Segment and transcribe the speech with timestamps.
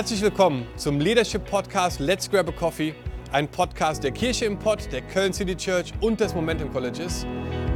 [0.00, 2.94] Herzlich willkommen zum Leadership Podcast Let's Grab a Coffee,
[3.32, 7.26] ein Podcast der Kirche im Pott, der Köln City Church und des Momentum Colleges.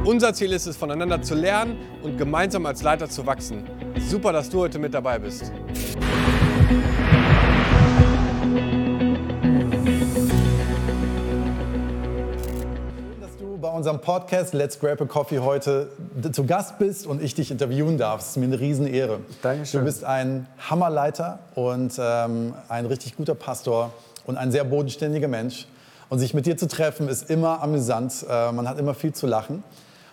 [0.03, 3.69] Unser Ziel ist es, voneinander zu lernen und gemeinsam als Leiter zu wachsen.
[3.99, 5.51] Super, dass du heute mit dabei bist.
[13.75, 15.89] Unserem Podcast Let's Grab a Coffee heute
[16.31, 18.21] zu Gast bist und ich dich interviewen darf.
[18.21, 19.19] Es ist mir eine Riesenehre.
[19.41, 19.81] Dankeschön.
[19.81, 23.91] Du bist ein Hammerleiter und ähm, ein richtig guter Pastor
[24.25, 25.67] und ein sehr bodenständiger Mensch.
[26.07, 28.25] Und sich mit dir zu treffen ist immer amüsant.
[28.29, 29.61] Äh, man hat immer viel zu lachen.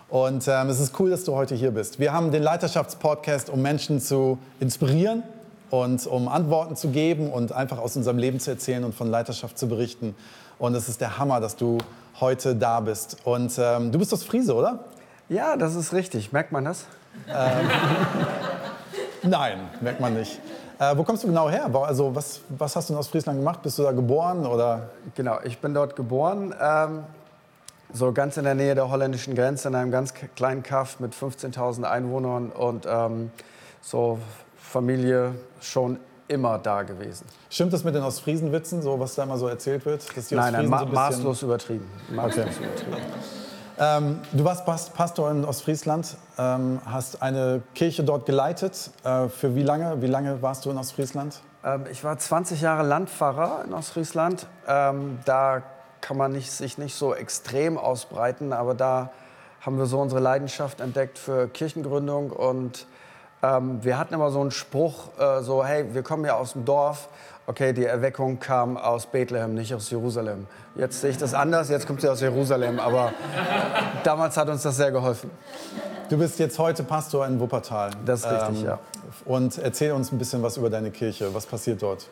[0.09, 2.01] Und ähm, es ist cool, dass du heute hier bist.
[2.01, 5.23] Wir haben den Leiterschaftspodcast, um Menschen zu inspirieren
[5.71, 9.57] und um Antworten zu geben und einfach aus unserem Leben zu erzählen und von Leiterschaft
[9.57, 10.17] zu berichten.
[10.59, 11.79] Und es ist der Hammer, dass du
[12.23, 13.19] heute da bist.
[13.25, 14.87] Und ähm, du bist aus Friese, oder?
[15.29, 16.33] Ja, das ist richtig.
[16.33, 16.87] Merkt man das?
[19.23, 20.41] Nein, merkt man nicht.
[20.79, 21.71] Äh, wo kommst du genau her?
[21.75, 23.63] Also was, was hast du in Ostfriesland gemacht?
[23.63, 24.89] Bist du da geboren oder?
[25.15, 27.05] Genau, ich bin dort geboren, ähm,
[27.93, 31.85] so ganz in der Nähe der holländischen Grenze, in einem ganz kleinen Kaff mit 15.000
[31.85, 33.31] Einwohnern und ähm,
[33.83, 34.19] so
[34.57, 35.99] Familie schon
[36.33, 37.27] immer da gewesen.
[37.51, 40.05] Stimmt das mit den Ostfriesenwitzen, so was da immer so erzählt wird?
[40.31, 41.89] Nein, nein, ma so maßlos übertrieben.
[42.11, 42.97] Maßlos übertrieben.
[43.79, 48.91] Ähm, du warst Pas- Pastor in Ostfriesland, ähm, hast eine Kirche dort geleitet.
[49.03, 50.01] Äh, für wie lange?
[50.03, 51.41] Wie lange warst du in Ostfriesland?
[51.65, 54.47] Ähm, ich war 20 Jahre Landpfarrer in Ostfriesland.
[54.69, 55.63] Ähm, da
[56.01, 59.11] kann man nicht, sich nicht so extrem ausbreiten, aber da
[59.61, 62.87] haben wir so unsere Leidenschaft entdeckt für Kirchengründung und
[63.43, 66.65] ähm, wir hatten immer so einen Spruch, äh, so hey, wir kommen ja aus dem
[66.65, 67.09] Dorf.
[67.47, 70.47] Okay, die Erweckung kam aus Bethlehem, nicht aus Jerusalem.
[70.77, 73.13] Jetzt sehe ich das anders, jetzt kommt sie aus Jerusalem, aber
[74.05, 75.31] damals hat uns das sehr geholfen.
[76.09, 77.91] Du bist jetzt heute Pastor in Wuppertal.
[77.91, 78.79] Ähm, Das ist richtig, ja.
[79.25, 81.35] Und erzähl uns ein bisschen was über deine Kirche.
[81.35, 82.09] Was passiert dort?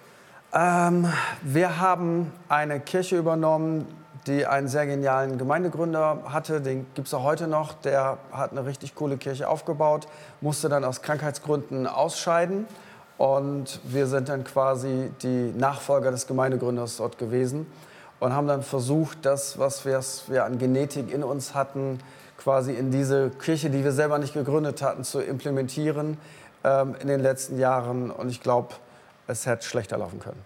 [0.52, 1.06] Ähm,
[1.42, 3.86] wir haben eine Kirche übernommen,
[4.26, 6.60] die einen sehr genialen Gemeindegründer hatte.
[6.60, 7.72] Den gibt es auch heute noch.
[7.72, 10.06] Der hat eine richtig coole Kirche aufgebaut,
[10.40, 12.66] musste dann aus Krankheitsgründen ausscheiden.
[13.18, 17.66] Und wir sind dann quasi die Nachfolger des Gemeindegründers dort gewesen
[18.18, 21.98] und haben dann versucht, das, was wir, an Genetik in uns hatten,
[22.38, 26.16] quasi in diese Kirche, die wir selber nicht gegründet hatten, zu implementieren
[26.64, 28.10] ähm, in den letzten Jahren.
[28.10, 28.74] Und ich glaube,
[29.26, 30.42] es hätte schlechter laufen können.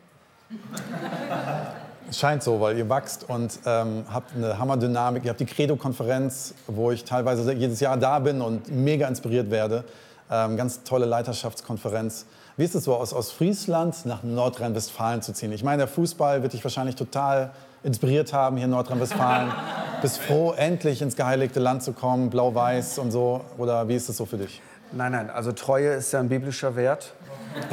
[2.11, 5.25] Es scheint so, weil ihr wächst und ähm, habt eine Hammerdynamik.
[5.25, 9.85] Ihr habt die Credo-Konferenz, wo ich teilweise jedes Jahr da bin und mega inspiriert werde.
[10.31, 12.27] Ähm, ganz tolle Leiterschaftskonferenz.
[12.57, 15.53] Wie ist es so, aus, aus Friesland nach Nordrhein-Westfalen zu ziehen?
[15.53, 17.51] Ich meine, der Fußball wird dich wahrscheinlich total
[17.83, 19.53] inspiriert haben hier in Nordrhein-Westfalen.
[20.03, 23.41] Bist froh, endlich ins geheiligte Land zu kommen, blau-weiß und so.
[23.59, 24.61] Oder wie ist es so für dich?
[24.93, 27.15] Nein, nein, also Treue ist ja ein biblischer Wert.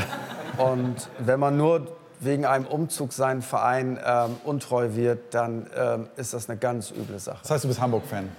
[0.58, 1.88] Und wenn man nur
[2.22, 7.20] wegen einem Umzug seinen Verein ähm, untreu wird, dann ähm, ist das eine ganz üble
[7.20, 7.40] Sache.
[7.42, 8.30] Das heißt, du bist Hamburg-Fan.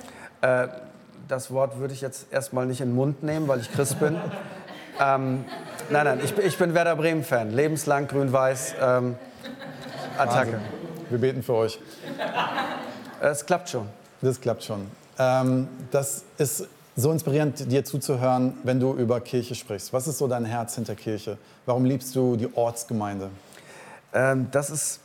[0.40, 0.68] Äh,
[1.28, 4.16] das Wort würde ich jetzt erstmal nicht in den Mund nehmen, weil ich Christ bin.
[5.00, 5.44] ähm,
[5.90, 7.50] nein, nein, ich, bin- ich bin Werder Bremen-Fan.
[7.50, 8.74] Lebenslang grün-weiß.
[8.80, 9.16] Ähm,
[10.18, 10.60] Attacke.
[11.10, 11.78] Wir beten für euch.
[13.20, 13.88] Es klappt schon.
[14.20, 14.86] Das klappt schon.
[15.18, 19.92] Ähm, das ist so inspirierend, dir zuzuhören, wenn du über Kirche sprichst.
[19.92, 21.38] Was ist so dein Herz hinter Kirche?
[21.66, 23.30] Warum liebst du die Ortsgemeinde?
[24.12, 25.00] Ähm, das ist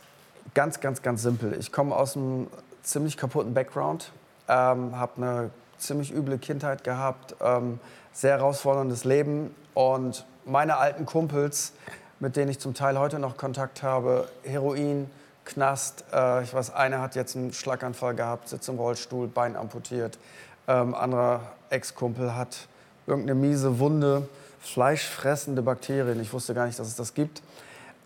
[0.54, 1.56] ganz, ganz, ganz simpel.
[1.58, 2.48] Ich komme aus einem
[2.82, 4.12] ziemlich kaputten Background,
[4.48, 7.78] ähm, habe eine ziemlich üble Kindheit gehabt, ähm,
[8.12, 11.72] sehr herausforderndes Leben und meine alten Kumpels,
[12.20, 15.10] mit denen ich zum Teil heute noch Kontakt habe, Heroin,
[15.44, 20.18] Knast, äh, ich weiß, einer hat jetzt einen Schlaganfall gehabt, sitzt im Rollstuhl, Bein amputiert,
[20.66, 21.40] ähm, anderer
[21.70, 22.68] Ex-Kumpel hat
[23.06, 24.28] irgendeine miese Wunde,
[24.60, 27.42] fleischfressende Bakterien, ich wusste gar nicht, dass es das gibt.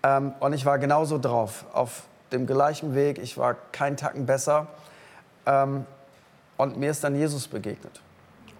[0.03, 3.19] Ähm, und ich war genauso drauf, auf dem gleichen Weg.
[3.19, 4.67] Ich war keinen Tacken besser.
[5.47, 5.87] Ähm,
[6.57, 8.01] und mir ist dann Jesus begegnet.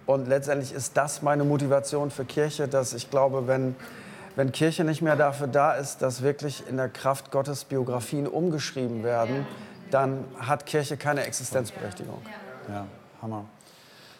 [0.05, 3.75] Und letztendlich ist das meine Motivation für Kirche, dass ich glaube, wenn,
[4.35, 9.03] wenn Kirche nicht mehr dafür da ist, dass wirklich in der Kraft Gottes Biografien umgeschrieben
[9.03, 9.45] werden,
[9.91, 12.21] dann hat Kirche keine Existenzberechtigung.
[12.67, 12.85] Ja,
[13.21, 13.45] Hammer.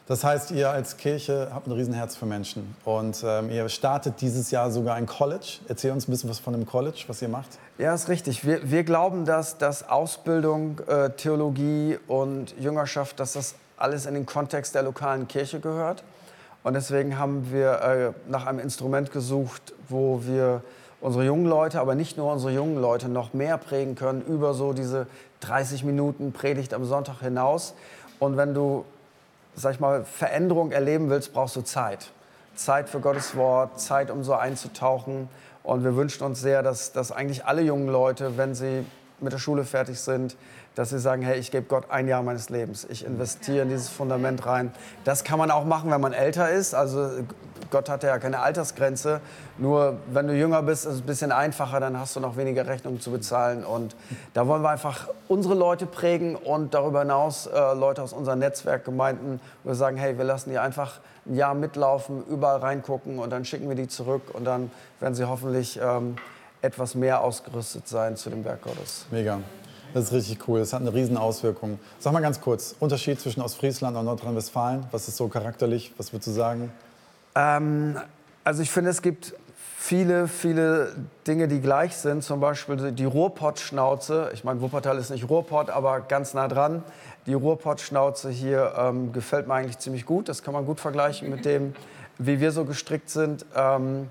[0.05, 2.75] Das heißt, ihr als Kirche habt ein Riesenherz für Menschen.
[2.83, 5.59] Und ähm, ihr startet dieses Jahr sogar ein College.
[5.69, 7.57] Erzähl uns ein bisschen was von dem College, was ihr macht.
[7.77, 8.45] Ja, ist richtig.
[8.45, 14.25] Wir, wir glauben, dass, dass Ausbildung, äh, Theologie und Jüngerschaft, dass das alles in den
[14.25, 16.03] Kontext der lokalen Kirche gehört.
[16.63, 20.61] Und deswegen haben wir äh, nach einem Instrument gesucht, wo wir
[21.01, 24.73] unsere jungen Leute, aber nicht nur unsere jungen Leute, noch mehr prägen können über so
[24.73, 25.07] diese
[25.41, 27.73] 30 Minuten Predigt am Sonntag hinaus.
[28.19, 28.85] Und wenn du,
[29.55, 32.11] sag ich mal, Veränderung erleben willst, brauchst du Zeit.
[32.55, 35.29] Zeit für Gottes Wort, Zeit, um so einzutauchen.
[35.63, 38.85] Und wir wünschen uns sehr, dass, dass eigentlich alle jungen Leute, wenn sie
[39.19, 40.35] mit der Schule fertig sind,
[40.75, 42.85] dass sie sagen, hey, ich gebe Gott ein Jahr meines Lebens.
[42.89, 44.71] Ich investiere in dieses Fundament rein.
[45.03, 46.73] Das kann man auch machen, wenn man älter ist.
[46.73, 47.09] Also
[47.73, 49.19] Gott hat ja keine Altersgrenze.
[49.57, 52.67] Nur wenn du jünger bist, ist es ein bisschen einfacher, dann hast du noch weniger
[52.67, 53.65] Rechnungen zu bezahlen.
[53.65, 53.95] Und
[54.35, 59.41] da wollen wir einfach unsere Leute prägen und darüber hinaus äh, Leute aus unseren Netzwerkgemeinden,
[59.63, 63.67] wir sagen, hey, wir lassen die einfach ein Jahr mitlaufen, überall reingucken und dann schicken
[63.67, 64.69] wir die zurück und dann
[64.99, 66.17] werden sie hoffentlich ähm,
[66.61, 69.07] etwas mehr ausgerüstet sein zu dem Werk Gottes.
[69.09, 69.39] Mega.
[69.95, 70.59] Das ist richtig cool.
[70.59, 71.79] Das hat eine riesen Auswirkung.
[71.97, 74.85] Sag mal ganz kurz, Unterschied zwischen Ostfriesland und Nordrhein-Westfalen.
[74.91, 75.91] Was ist so charakterlich?
[75.97, 76.71] Was würdest du sagen?
[77.35, 77.99] Ähm,
[78.43, 79.35] also ich finde, es gibt
[79.83, 80.95] viele, viele
[81.27, 82.23] Dinge, die gleich sind.
[82.23, 84.31] Zum Beispiel die Ruhrpott-Schnauze.
[84.33, 86.83] Ich meine, Wuppertal ist nicht Ruhrpott, aber ganz nah dran.
[87.25, 90.29] Die Ruhrpott-Schnauze hier ähm, gefällt mir eigentlich ziemlich gut.
[90.29, 91.75] Das kann man gut vergleichen mit dem,
[92.17, 93.45] wie wir so gestrickt sind.
[93.55, 94.07] Ähm,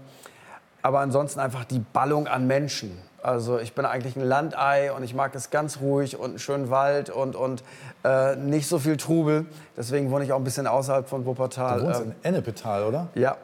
[0.83, 2.99] aber ansonsten einfach die Ballung an Menschen.
[3.23, 6.71] Also ich bin eigentlich ein Landei und ich mag es ganz ruhig und einen schönen
[6.71, 7.63] Wald und, und
[8.05, 9.47] äh, nicht so viel Trubel.
[9.77, 11.81] Deswegen wohne ich auch ein bisschen außerhalb von Wuppertal.
[11.81, 13.09] Du wohnst ähm, in Ennepetal, oder?
[13.15, 13.37] Ja.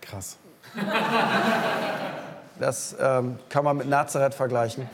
[0.00, 0.36] Krass.
[2.58, 4.88] Das ähm, kann man mit Nazareth vergleichen.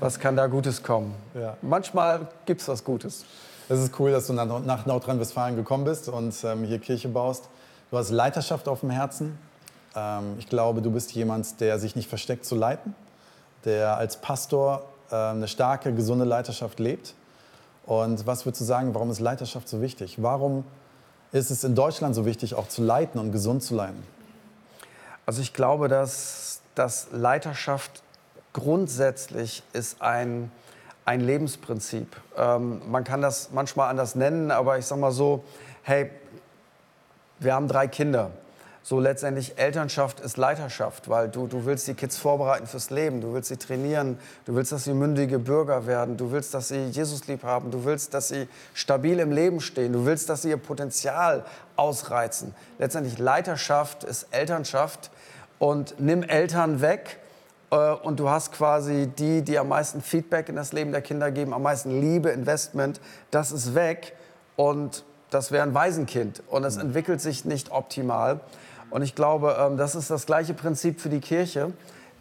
[0.00, 1.14] Was kann da Gutes kommen?
[1.34, 1.56] Ja.
[1.60, 3.24] Manchmal gibt es was Gutes.
[3.68, 7.48] Es ist cool, dass du nach, nach Nordrhein-Westfalen gekommen bist und ähm, hier Kirche baust.
[7.90, 9.38] Du hast Leiterschaft auf dem Herzen.
[9.96, 12.94] Ähm, ich glaube, du bist jemand, der sich nicht versteckt zu leiten
[13.64, 17.14] der als Pastor äh, eine starke, gesunde Leiterschaft lebt.
[17.86, 20.22] Und was würdest du sagen, warum ist Leiterschaft so wichtig?
[20.22, 20.64] Warum
[21.32, 24.02] ist es in Deutschland so wichtig, auch zu leiten und gesund zu leiten?
[25.26, 28.02] Also ich glaube, dass, dass Leiterschaft
[28.52, 30.50] grundsätzlich ist ein,
[31.04, 32.16] ein Lebensprinzip.
[32.36, 35.44] Ähm, man kann das manchmal anders nennen, aber ich sage mal so,
[35.82, 36.10] hey,
[37.38, 38.30] wir haben drei Kinder
[38.82, 43.34] so letztendlich Elternschaft ist Leiterschaft, weil du, du willst die Kids vorbereiten fürs Leben, du
[43.34, 47.26] willst sie trainieren, du willst, dass sie mündige Bürger werden, du willst, dass sie Jesus
[47.26, 50.56] lieb haben, du willst, dass sie stabil im Leben stehen, du willst, dass sie ihr
[50.56, 51.44] Potenzial
[51.76, 52.54] ausreizen.
[52.78, 55.10] Letztendlich Leiterschaft ist Elternschaft
[55.58, 57.18] und nimm Eltern weg
[57.70, 61.30] äh, und du hast quasi die, die am meisten Feedback in das Leben der Kinder
[61.30, 63.00] geben, am meisten Liebe, Investment,
[63.30, 64.16] das ist weg
[64.56, 68.40] und das wäre ein Waisenkind und es entwickelt sich nicht optimal.
[68.90, 71.72] Und ich glaube, ähm, das ist das gleiche Prinzip für die Kirche,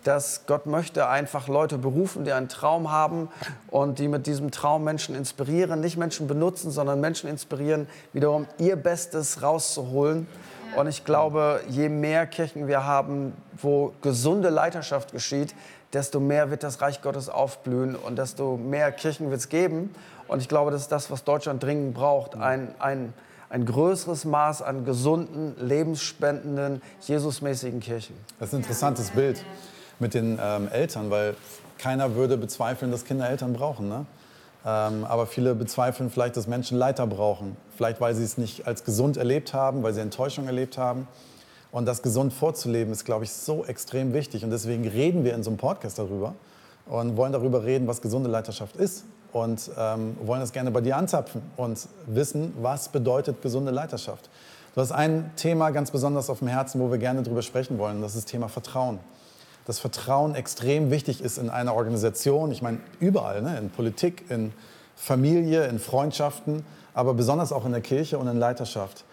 [0.03, 3.27] dass Gott möchte einfach Leute berufen, die einen Traum haben
[3.69, 8.75] und die mit diesem Traum Menschen inspirieren, nicht Menschen benutzen, sondern Menschen inspirieren, wiederum ihr
[8.75, 10.27] Bestes rauszuholen.
[10.75, 15.55] Und ich glaube, je mehr Kirchen wir haben, wo gesunde Leiterschaft geschieht,
[15.93, 19.93] desto mehr wird das Reich Gottes aufblühen und desto mehr Kirchen wird es geben.
[20.27, 22.35] Und ich glaube, das ist das, was Deutschland dringend braucht.
[22.35, 23.13] Ein, ein,
[23.49, 28.15] ein größeres Maß an gesunden, lebensspendenden, Jesusmäßigen Kirchen.
[28.39, 29.43] Das ist ein interessantes Bild
[29.97, 31.35] mit den ähm, Eltern, weil
[31.77, 33.89] keiner würde bezweifeln, dass Kinder Eltern brauchen.
[33.89, 34.05] Ne?
[34.65, 37.57] Ähm, aber viele bezweifeln vielleicht, dass Menschen Leiter brauchen.
[37.75, 41.07] Vielleicht, weil sie es nicht als gesund erlebt haben, weil sie Enttäuschung erlebt haben.
[41.71, 44.43] Und das gesund vorzuleben ist, glaube ich, so extrem wichtig.
[44.43, 46.33] Und deswegen reden wir in so einem Podcast darüber
[46.87, 50.97] und wollen darüber reden, was gesunde Leiterschaft ist und ähm, wollen das gerne bei dir
[50.97, 54.29] anzapfen und wissen, was bedeutet gesunde Leiterschaft.
[54.75, 58.01] Du hast ein Thema ganz besonders auf dem Herzen, wo wir gerne darüber sprechen wollen,
[58.01, 58.99] das ist das Thema Vertrauen.
[59.65, 63.57] Dass Vertrauen extrem wichtig ist in einer Organisation, ich meine überall, ne?
[63.57, 64.53] in Politik, in
[64.95, 66.63] Familie, in Freundschaften,
[66.93, 69.05] aber besonders auch in der Kirche und in Leiterschaft.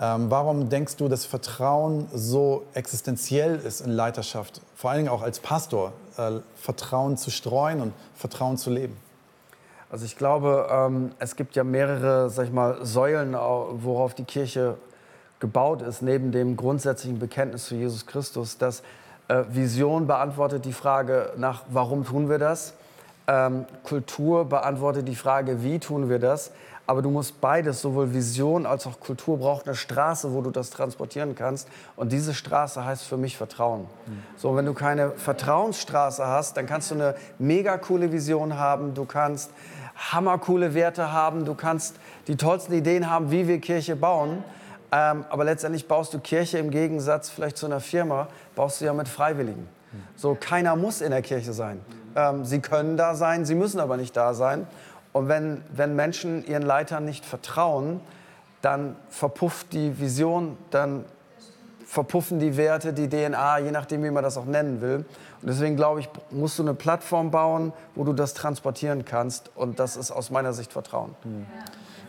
[0.00, 5.22] Ähm, warum denkst du, dass Vertrauen so existenziell ist in Leiterschaft, vor allen Dingen auch
[5.22, 8.96] als Pastor, äh, Vertrauen zu streuen und Vertrauen zu leben?
[9.94, 14.76] Also ich glaube, ähm, es gibt ja mehrere, sag ich mal, Säulen, worauf die Kirche
[15.38, 18.58] gebaut ist, neben dem grundsätzlichen Bekenntnis zu Jesus Christus.
[18.58, 18.82] Das
[19.28, 22.74] äh, Vision beantwortet die Frage nach, warum tun wir das?
[23.28, 26.50] Ähm, Kultur beantwortet die Frage, wie tun wir das?
[26.86, 30.68] Aber du musst beides, sowohl Vision als auch Kultur, braucht eine Straße, wo du das
[30.70, 31.68] transportieren kannst.
[31.96, 33.82] Und diese Straße heißt für mich Vertrauen.
[33.82, 34.22] Mhm.
[34.36, 38.92] So, wenn du keine Vertrauensstraße hast, dann kannst du eine mega coole Vision haben.
[38.92, 39.50] Du kannst
[39.96, 41.96] hammercoole Werte haben, du kannst
[42.26, 44.42] die tollsten Ideen haben, wie wir Kirche bauen.
[44.92, 48.92] Ähm, aber letztendlich baust du Kirche im Gegensatz vielleicht zu einer Firma, baust du ja
[48.92, 49.66] mit Freiwilligen.
[50.16, 51.80] So, keiner muss in der Kirche sein.
[52.16, 54.66] Ähm, sie können da sein, sie müssen aber nicht da sein.
[55.12, 58.00] Und wenn, wenn Menschen ihren Leitern nicht vertrauen,
[58.62, 61.04] dann verpufft die Vision, dann
[61.94, 65.04] verpuffen die Werte, die DNA, je nachdem, wie man das auch nennen will.
[65.40, 69.52] Und deswegen glaube ich, musst du eine Plattform bauen, wo du das transportieren kannst.
[69.54, 71.14] Und das ist aus meiner Sicht Vertrauen.
[71.22, 71.46] Hm.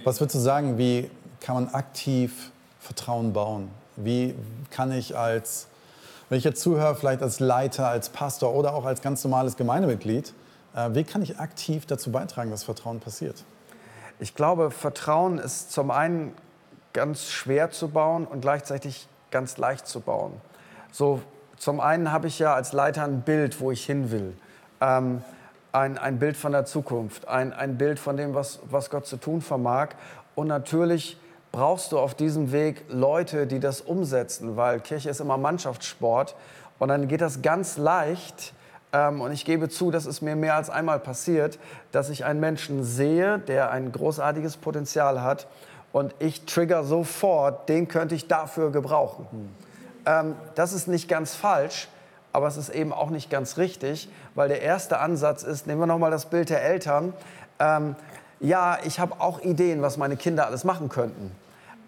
[0.04, 3.70] Was würdest du sagen, wie kann man aktiv Vertrauen bauen?
[3.96, 4.34] Wie
[4.72, 5.68] kann ich als
[6.30, 10.34] Wenn ich jetzt zuhöre, vielleicht als Leiter, als Pastor oder auch als ganz normales Gemeindemitglied,
[10.76, 13.44] äh, wie kann ich aktiv dazu beitragen, dass Vertrauen passiert?
[14.20, 16.34] Ich glaube, Vertrauen ist zum einen
[16.94, 20.32] ganz schwer zu bauen und gleichzeitig ganz leicht zu bauen.
[20.94, 21.20] So,
[21.58, 24.34] zum einen habe ich ja als Leiter ein Bild, wo ich hin will.
[24.80, 25.26] Ähm,
[25.74, 29.18] ein, ein Bild von der Zukunft, ein, ein Bild von dem, was, was Gott zu
[29.18, 29.90] tun vermag.
[30.36, 31.18] Und natürlich
[31.52, 36.34] brauchst du auf diesem Weg Leute, die das umsetzen, weil Kirche ist immer Mannschaftssport.
[36.80, 38.54] Und dann geht das ganz leicht.
[38.94, 41.60] Ähm, und ich gebe zu, das ist mir mehr als einmal passiert,
[41.92, 45.48] dass ich einen Menschen sehe, der ein großartiges Potenzial hat.
[45.96, 49.28] Und ich trigger sofort, den könnte ich dafür gebrauchen.
[49.32, 49.50] Hm.
[50.06, 51.88] Ähm, das ist nicht ganz falsch,
[52.34, 55.86] aber es ist eben auch nicht ganz richtig, weil der erste Ansatz ist, nehmen wir
[55.86, 57.14] nochmal das Bild der Eltern,
[57.60, 57.96] ähm,
[58.42, 61.32] ja, ich habe auch Ideen, was meine Kinder alles machen könnten.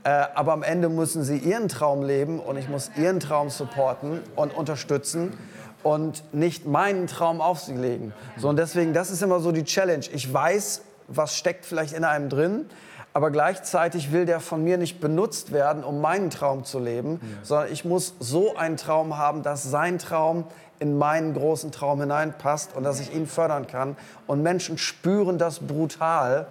[0.06, 4.22] Äh, aber am Ende müssen sie ihren Traum leben und ich muss ihren Traum supporten
[4.38, 5.38] und unterstützen
[5.84, 8.14] und nicht meinen Traum auf sie legen.
[8.38, 10.06] So, und deswegen, das ist immer so die Challenge.
[10.14, 12.70] Ich weiß, was steckt vielleicht in einem drin,
[13.14, 17.28] aber gleichzeitig will der von mir nicht benutzt werden, um meinen Traum zu leben, ja.
[17.44, 20.46] sondern ich muss so einen Traum haben, dass sein Traum
[20.80, 23.96] in meinen großen Traum hineinpasst und dass ich ihn fördern kann.
[24.28, 26.48] Und Menschen spüren das brutal,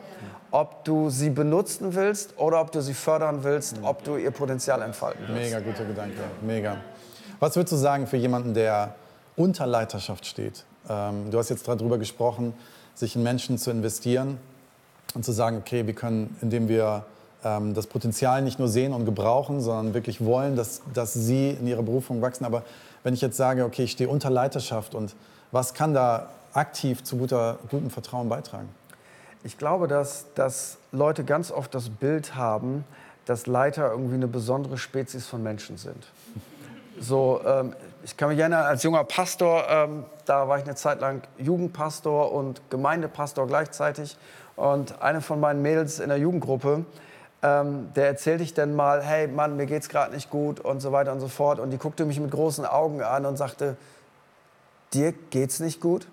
[0.51, 4.83] ob du sie benutzen willst oder ob du sie fördern willst, ob du ihr Potenzial
[4.83, 5.53] entfalten willst.
[5.53, 6.79] Mega guter Gedanke, mega.
[7.39, 8.95] Was würdest du sagen für jemanden, der
[9.37, 10.65] unter Leiterschaft steht?
[10.89, 12.55] Ähm, du hast jetzt darüber gesprochen,
[12.95, 14.39] sich in Menschen zu investieren
[15.17, 17.05] und zu sagen, okay, wir können, indem wir
[17.43, 21.67] ähm, das Potenzial nicht nur sehen und gebrauchen, sondern wirklich wollen, dass, dass sie in
[21.67, 22.45] ihrer Berufung wachsen.
[22.45, 22.63] Aber
[23.03, 25.17] wenn ich jetzt sage, okay, ich stehe unter Leiterschaft und
[25.53, 28.69] was kann da aktiv zu guter, gutem Vertrauen beitragen?
[29.43, 32.85] Ich glaube, dass, dass Leute ganz oft das Bild haben,
[33.25, 36.07] dass Leiter irgendwie eine besondere Spezies von Menschen sind.
[36.99, 41.03] So, ähm, ich kann mich erinnern, als junger Pastor, ähm, da war ich eine Zeit
[41.03, 44.17] lang Jugendpastor und Gemeindepastor gleichzeitig.
[44.57, 46.85] Und eine von meinen Mädels in der Jugendgruppe,
[47.43, 50.93] ähm, der erzählte ich dann mal, hey Mann, mir geht's gerade nicht gut und so
[50.93, 51.61] weiter und so fort.
[51.61, 53.77] Und die guckte mich mit großen Augen an und sagte,
[54.95, 56.09] dir geht's nicht gut?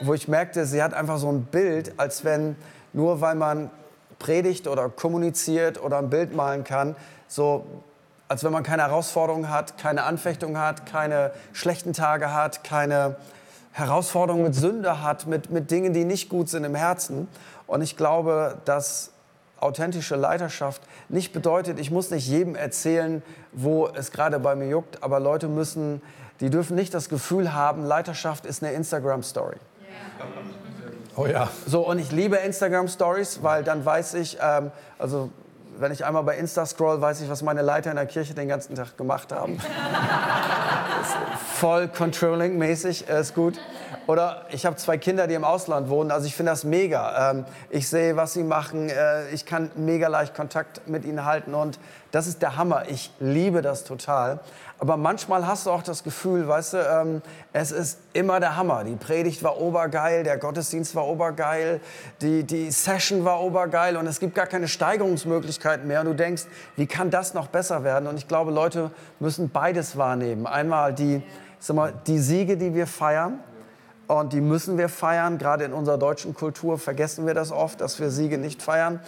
[0.00, 2.56] Wo ich merkte, sie hat einfach so ein Bild, als wenn
[2.92, 3.70] nur weil man
[4.18, 6.96] predigt oder kommuniziert oder ein Bild malen kann,
[7.28, 7.66] so
[8.28, 13.16] als wenn man keine Herausforderungen hat, keine Anfechtung hat, keine schlechten Tage hat, keine
[13.72, 17.26] Herausforderungen mit Sünde hat, mit, mit Dingen, die nicht gut sind im Herzen.
[17.66, 19.10] Und ich glaube, dass
[19.58, 25.02] authentische Leiterschaft nicht bedeutet, ich muss nicht jedem erzählen, wo es gerade bei mir juckt,
[25.02, 26.02] aber Leute müssen,
[26.40, 29.56] die dürfen nicht das Gefühl haben, Leiterschaft ist eine Instagram-Story.
[31.14, 31.50] Oh ja.
[31.66, 35.28] So, und ich liebe Instagram-Stories, weil dann weiß ich, ähm, also
[35.78, 38.48] wenn ich einmal bei Insta scroll, weiß ich, was meine Leiter in der Kirche den
[38.48, 39.58] ganzen Tag gemacht haben.
[41.54, 43.58] voll controlling-mäßig, ist gut.
[44.06, 46.10] Oder ich habe zwei Kinder, die im Ausland wohnen.
[46.10, 47.30] Also ich finde das mega.
[47.30, 48.88] Ähm, ich sehe, was sie machen.
[48.88, 51.54] Äh, ich kann mega leicht Kontakt mit ihnen halten.
[51.54, 51.78] Und
[52.10, 52.84] das ist der Hammer.
[52.88, 54.40] Ich liebe das total.
[54.82, 58.82] Aber manchmal hast du auch das Gefühl, weißt du, ähm, es ist immer der Hammer.
[58.82, 61.80] Die Predigt war obergeil, der Gottesdienst war obergeil,
[62.20, 66.00] die, die Session war obergeil und es gibt gar keine Steigerungsmöglichkeiten mehr.
[66.00, 68.08] Und du denkst, wie kann das noch besser werden?
[68.08, 68.90] Und ich glaube, Leute
[69.20, 70.48] müssen beides wahrnehmen.
[70.48, 71.22] Einmal die,
[71.60, 73.38] sag mal, die Siege, die wir feiern.
[74.08, 75.38] Und die müssen wir feiern.
[75.38, 79.00] Gerade in unserer deutschen Kultur vergessen wir das oft, dass wir Siege nicht feiern.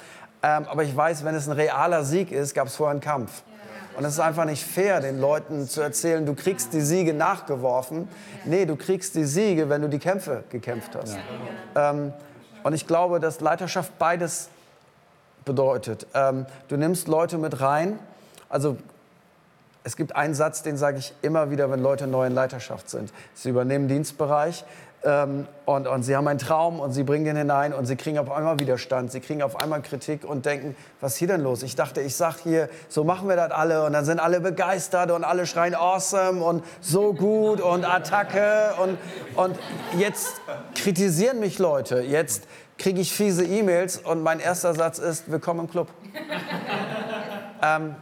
[0.42, 3.42] Ähm, aber ich weiß, wenn es ein realer Sieg ist, gab es vorher einen Kampf.
[3.96, 8.08] Und es ist einfach nicht fair, den Leuten zu erzählen, du kriegst die Siege nachgeworfen.
[8.44, 11.16] Nee, du kriegst die Siege, wenn du die Kämpfe gekämpft hast.
[11.74, 11.90] Ja.
[11.90, 12.12] Ähm,
[12.64, 14.48] und ich glaube, dass Leiterschaft beides
[15.44, 16.06] bedeutet.
[16.14, 17.98] Ähm, du nimmst Leute mit rein.
[18.48, 18.76] Also
[19.84, 23.12] es gibt einen Satz, den sage ich immer wieder, wenn Leute neu in Leiterschaft sind.
[23.34, 24.64] Sie übernehmen Dienstbereich
[25.04, 28.18] ähm, und, und sie haben einen Traum und sie bringen den hinein und sie kriegen
[28.18, 31.62] auf einmal Widerstand, sie kriegen auf einmal Kritik und denken, was ist hier denn los?
[31.62, 35.10] Ich dachte, ich sag hier, so machen wir das alle und dann sind alle begeistert
[35.10, 38.96] und alle schreien awesome und so gut und Attacke und,
[39.36, 39.58] und
[39.98, 40.40] jetzt
[40.74, 42.44] kritisieren mich Leute, jetzt
[42.78, 45.88] kriege ich fiese E-Mails und mein erster Satz ist, willkommen im Club.
[47.62, 47.94] ähm,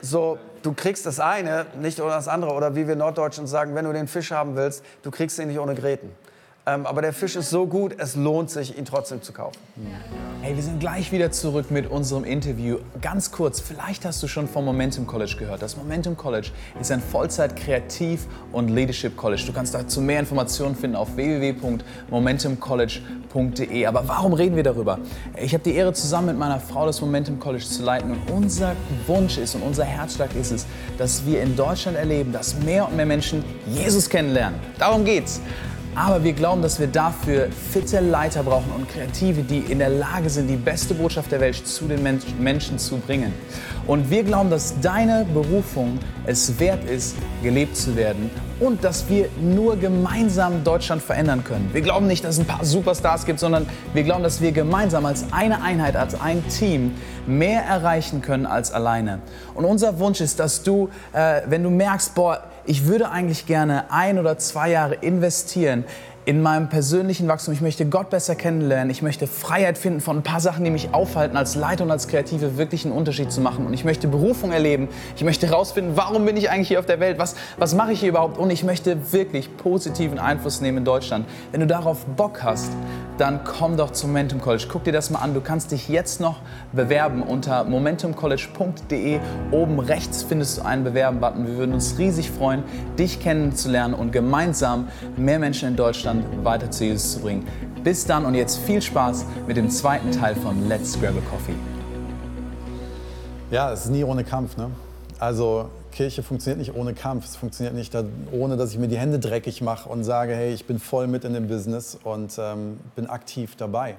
[0.00, 0.38] so,
[0.68, 2.52] du kriegst das eine nicht ohne das andere.
[2.52, 5.58] Oder wie wir Norddeutschen sagen, wenn du den Fisch haben willst, du kriegst ihn nicht
[5.58, 6.10] ohne Gräten.
[6.68, 9.56] Ähm, aber der Fisch ist so gut, es lohnt sich, ihn trotzdem zu kaufen.
[10.42, 12.76] Hey, wir sind gleich wieder zurück mit unserem Interview.
[13.00, 15.62] Ganz kurz, vielleicht hast du schon vom Momentum College gehört.
[15.62, 19.44] Das Momentum College ist ein Vollzeit-Kreativ- und Leadership College.
[19.46, 23.86] Du kannst dazu mehr Informationen finden auf www.momentumcollege.de.
[23.86, 24.98] Aber warum reden wir darüber?
[25.40, 28.10] Ich habe die Ehre, zusammen mit meiner Frau das Momentum College zu leiten.
[28.10, 30.66] Und unser Wunsch ist und unser Herzschlag ist es,
[30.98, 34.60] dass wir in Deutschland erleben, dass mehr und mehr Menschen Jesus kennenlernen.
[34.78, 35.40] Darum geht's.
[35.98, 40.30] Aber wir glauben, dass wir dafür fitte Leiter brauchen und Kreative, die in der Lage
[40.30, 43.34] sind, die beste Botschaft der Welt zu den Menschen zu bringen.
[43.88, 49.28] Und wir glauben, dass deine Berufung es wert ist, gelebt zu werden und dass wir
[49.40, 51.70] nur gemeinsam Deutschland verändern können.
[51.72, 55.04] Wir glauben nicht, dass es ein paar Superstars gibt, sondern wir glauben, dass wir gemeinsam
[55.04, 56.94] als eine Einheit, als ein Team
[57.26, 59.18] mehr erreichen können als alleine.
[59.54, 63.90] Und unser Wunsch ist, dass du, äh, wenn du merkst, boah, ich würde eigentlich gerne
[63.90, 65.84] ein oder zwei Jahre investieren
[66.28, 67.54] in meinem persönlichen Wachstum.
[67.54, 68.90] Ich möchte Gott besser kennenlernen.
[68.90, 72.06] Ich möchte Freiheit finden von ein paar Sachen, die mich aufhalten, als Leiter und als
[72.06, 73.64] Kreative wirklich einen Unterschied zu machen.
[73.64, 74.88] Und ich möchte Berufung erleben.
[75.16, 77.18] Ich möchte herausfinden, warum bin ich eigentlich hier auf der Welt?
[77.18, 78.36] Was, was mache ich hier überhaupt?
[78.36, 81.24] Und ich möchte wirklich positiven Einfluss nehmen in Deutschland.
[81.50, 82.72] Wenn du darauf Bock hast,
[83.16, 84.66] dann komm doch zum Momentum College.
[84.70, 85.32] Guck dir das mal an.
[85.32, 86.42] Du kannst dich jetzt noch
[86.72, 89.20] bewerben unter momentumcollege.de.
[89.50, 91.46] Oben rechts findest du einen Bewerben-Button.
[91.46, 92.64] Wir würden uns riesig freuen,
[92.98, 97.46] dich kennenzulernen und gemeinsam mehr Menschen in Deutschland Deutschland weiter zu Jesus zu bringen.
[97.82, 101.54] Bis dann und jetzt viel Spaß mit dem zweiten Teil von Let's Grab a Coffee.
[103.50, 104.56] Ja, es ist nie ohne Kampf.
[104.56, 104.70] Ne?
[105.18, 107.24] Also Kirche funktioniert nicht ohne Kampf.
[107.24, 107.94] Es funktioniert nicht
[108.32, 111.24] ohne, dass ich mir die Hände dreckig mache und sage, hey, ich bin voll mit
[111.24, 113.96] in dem Business und ähm, bin aktiv dabei.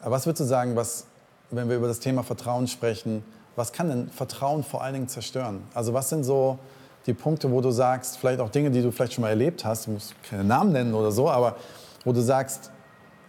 [0.00, 1.06] Aber was würdest du sagen, was,
[1.50, 3.24] wenn wir über das Thema Vertrauen sprechen,
[3.56, 5.62] was kann denn Vertrauen vor allen Dingen zerstören?
[5.74, 6.58] Also was sind so
[7.08, 9.86] die Punkte, wo du sagst, vielleicht auch Dinge, die du vielleicht schon mal erlebt hast,
[9.86, 11.56] du musst keine Namen nennen oder so, aber
[12.04, 12.70] wo du sagst,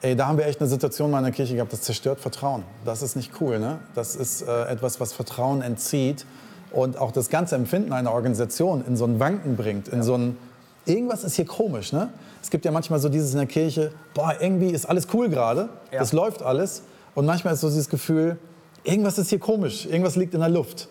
[0.02, 2.64] ey, da haben wir echt eine Situation in meiner Kirche gehabt, das zerstört Vertrauen.
[2.86, 3.80] Das ist nicht cool, ne?
[3.96, 6.26] Das ist äh, etwas, was Vertrauen entzieht
[6.72, 10.04] und auch das ganze Empfinden einer Organisation in so ein Wanken bringt, in ja.
[10.04, 10.38] so ein,
[10.86, 12.10] irgendwas ist hier komisch, ne?
[12.42, 15.70] Es gibt ja manchmal so dieses in der Kirche, boah, irgendwie ist alles cool gerade,
[15.92, 16.00] ja.
[16.00, 16.84] das läuft alles
[17.16, 18.38] und manchmal ist so dieses Gefühl,
[18.84, 20.90] irgendwas ist hier komisch, irgendwas liegt in der Luft.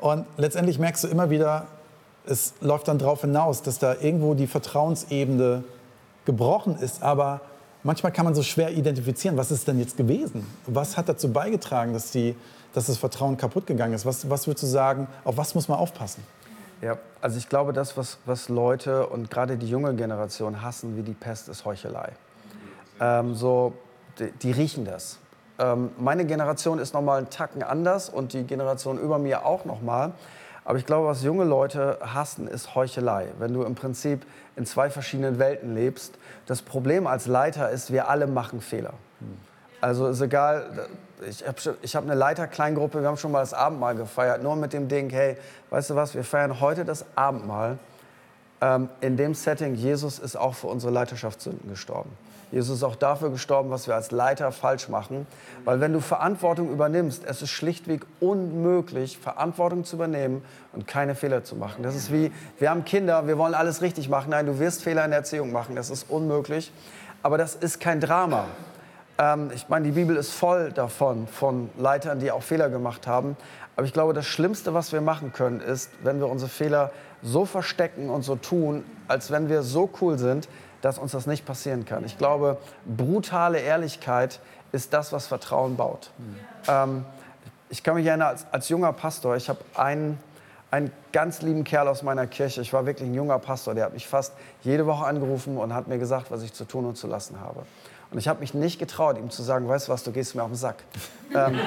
[0.00, 1.66] Und letztendlich merkst du immer wieder,
[2.28, 5.64] es läuft dann darauf hinaus, dass da irgendwo die Vertrauensebene
[6.24, 7.02] gebrochen ist.
[7.02, 7.40] Aber
[7.82, 10.46] manchmal kann man so schwer identifizieren, was ist denn jetzt gewesen?
[10.66, 12.36] Was hat dazu beigetragen, dass, die,
[12.74, 14.04] dass das Vertrauen kaputt gegangen ist?
[14.04, 16.22] Was, was würdest du sagen, auf was muss man aufpassen?
[16.82, 21.02] Ja, also ich glaube, das, was, was Leute und gerade die junge Generation hassen wie
[21.02, 22.12] die Pest, ist Heuchelei.
[23.00, 23.72] Ähm, so,
[24.18, 25.18] die, die, riechen das.
[25.58, 29.64] Ähm, meine Generation ist noch mal einen Tacken anders und die Generation über mir auch
[29.64, 30.12] noch mal.
[30.68, 33.28] Aber ich glaube, was junge Leute hassen, ist Heuchelei.
[33.38, 36.18] Wenn du im Prinzip in zwei verschiedenen Welten lebst.
[36.44, 38.92] Das Problem als Leiter ist, wir alle machen Fehler.
[39.80, 40.90] Also ist egal,
[41.26, 44.74] ich habe ich hab eine Leiterkleingruppe, wir haben schon mal das Abendmahl gefeiert, nur mit
[44.74, 45.38] dem Ding, hey,
[45.70, 47.78] weißt du was, wir feiern heute das Abendmahl.
[48.60, 52.10] Ähm, in dem Setting, Jesus ist auch für unsere Leiterschaftssünden gestorben.
[52.50, 55.26] Jesus ist auch dafür gestorben, was wir als Leiter falsch machen.
[55.64, 61.44] Weil wenn du Verantwortung übernimmst, es ist schlichtweg unmöglich, Verantwortung zu übernehmen und keine Fehler
[61.44, 61.82] zu machen.
[61.82, 64.30] Das ist wie, wir haben Kinder, wir wollen alles richtig machen.
[64.30, 66.72] Nein, du wirst Fehler in der Erziehung machen, das ist unmöglich.
[67.22, 68.46] Aber das ist kein Drama.
[69.18, 73.36] Ähm, ich meine, die Bibel ist voll davon, von Leitern, die auch Fehler gemacht haben.
[73.76, 77.44] Aber ich glaube, das Schlimmste, was wir machen können, ist, wenn wir unsere Fehler so
[77.44, 80.48] verstecken und so tun, als wenn wir so cool sind,
[80.80, 82.04] dass uns das nicht passieren kann.
[82.04, 84.40] Ich glaube, brutale Ehrlichkeit
[84.72, 86.10] ist das, was Vertrauen baut.
[86.68, 87.04] Ähm,
[87.70, 90.18] ich kann mich erinnern, als, als junger Pastor, ich habe einen,
[90.70, 93.92] einen ganz lieben Kerl aus meiner Kirche, ich war wirklich ein junger Pastor, der hat
[93.92, 97.06] mich fast jede Woche angerufen und hat mir gesagt, was ich zu tun und zu
[97.06, 97.64] lassen habe.
[98.10, 100.42] Und ich habe mich nicht getraut, ihm zu sagen, weißt du was, du gehst mir
[100.42, 100.76] auf den Sack.
[101.34, 101.58] ähm,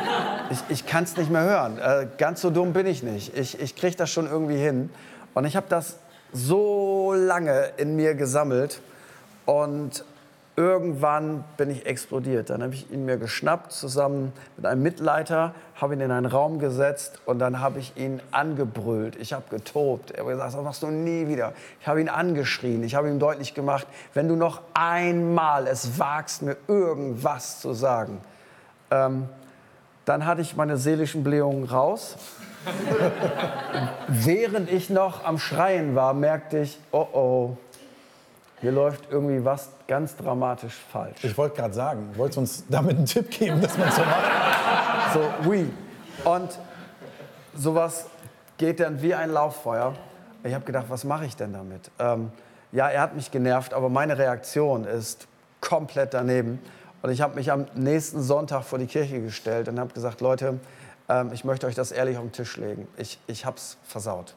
[0.49, 1.77] ich ich kann es nicht mehr hören.
[1.77, 3.37] Äh, ganz so dumm bin ich nicht.
[3.37, 4.89] Ich, ich kriege das schon irgendwie hin.
[5.35, 5.97] Und ich habe das
[6.33, 8.81] so lange in mir gesammelt.
[9.51, 10.05] Und
[10.55, 12.49] irgendwann bin ich explodiert.
[12.49, 16.57] Dann habe ich ihn mir geschnappt, zusammen mit einem Mitleiter, habe ihn in einen Raum
[16.57, 19.17] gesetzt und dann habe ich ihn angebrüllt.
[19.17, 20.11] Ich habe getobt.
[20.11, 21.51] Er hat gesagt, das machst du nie wieder.
[21.81, 22.81] Ich habe ihn angeschrien.
[22.83, 28.21] Ich habe ihm deutlich gemacht, wenn du noch einmal es wagst, mir irgendwas zu sagen,
[28.89, 29.27] ähm,
[30.05, 32.15] dann hatte ich meine seelischen Blähungen raus.
[34.07, 37.57] Während ich noch am Schreien war, merkte ich, oh oh,
[38.61, 41.23] hier läuft irgendwie was ganz dramatisch falsch.
[41.23, 45.13] Ich wollte gerade sagen, wolltest uns damit einen Tipp geben, dass man so macht?
[45.13, 45.69] So, oui.
[46.23, 46.59] Und
[47.55, 48.05] sowas
[48.57, 49.93] geht dann wie ein Lauffeuer.
[50.43, 51.89] Ich habe gedacht, was mache ich denn damit?
[51.99, 52.31] Ähm,
[52.71, 55.27] ja, er hat mich genervt, aber meine Reaktion ist,
[55.59, 56.59] komplett daneben.
[57.01, 60.59] Und ich habe mich am nächsten Sonntag vor die Kirche gestellt und habe gesagt, Leute,
[61.09, 62.87] ähm, ich möchte euch das ehrlich auf den Tisch legen.
[62.97, 64.35] Ich, ich habe es versaut.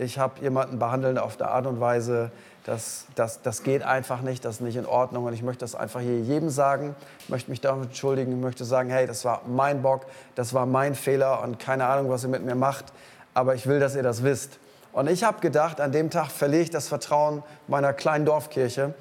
[0.00, 2.30] Ich habe jemanden behandelt auf eine Art und Weise,
[2.64, 5.24] das, das, das geht einfach nicht, das ist nicht in Ordnung.
[5.24, 6.94] Und ich möchte das einfach hier jedem sagen.
[7.28, 8.40] Möchte mich dafür entschuldigen.
[8.40, 12.24] Möchte sagen, hey, das war mein Bock, das war mein Fehler und keine Ahnung, was
[12.24, 12.86] ihr mit mir macht.
[13.34, 14.58] Aber ich will, dass ihr das wisst.
[14.92, 18.94] Und ich habe gedacht, an dem Tag verliere ich das Vertrauen meiner kleinen Dorfkirche.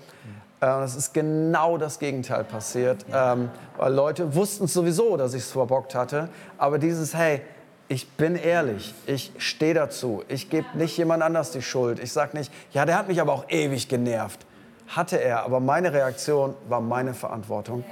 [0.60, 5.44] Äh, und es ist genau das Gegenteil passiert, ähm, weil Leute wussten sowieso, dass ich
[5.44, 6.28] es verbockt hatte.
[6.58, 7.42] Aber dieses, hey,
[7.90, 12.00] ich bin ehrlich, ich stehe dazu, ich gebe nicht jemand anders die Schuld.
[12.00, 14.46] Ich sage nicht, ja, der hat mich aber auch ewig genervt.
[14.88, 17.84] Hatte er, aber meine Reaktion war meine Verantwortung.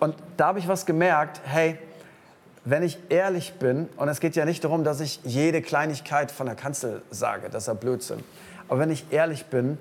[0.00, 1.78] Und da habe ich was gemerkt, hey,
[2.64, 6.46] wenn ich ehrlich bin, und es geht ja nicht darum, dass ich jede Kleinigkeit von
[6.46, 8.24] der Kanzel sage, das ist ja Blödsinn,
[8.68, 9.78] aber wenn ich ehrlich bin,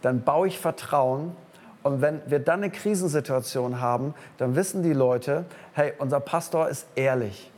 [0.00, 1.36] dann baue ich Vertrauen
[1.84, 6.86] und wenn wir dann eine Krisensituation haben, dann wissen die Leute, hey, unser Pastor ist
[6.96, 7.52] ehrlich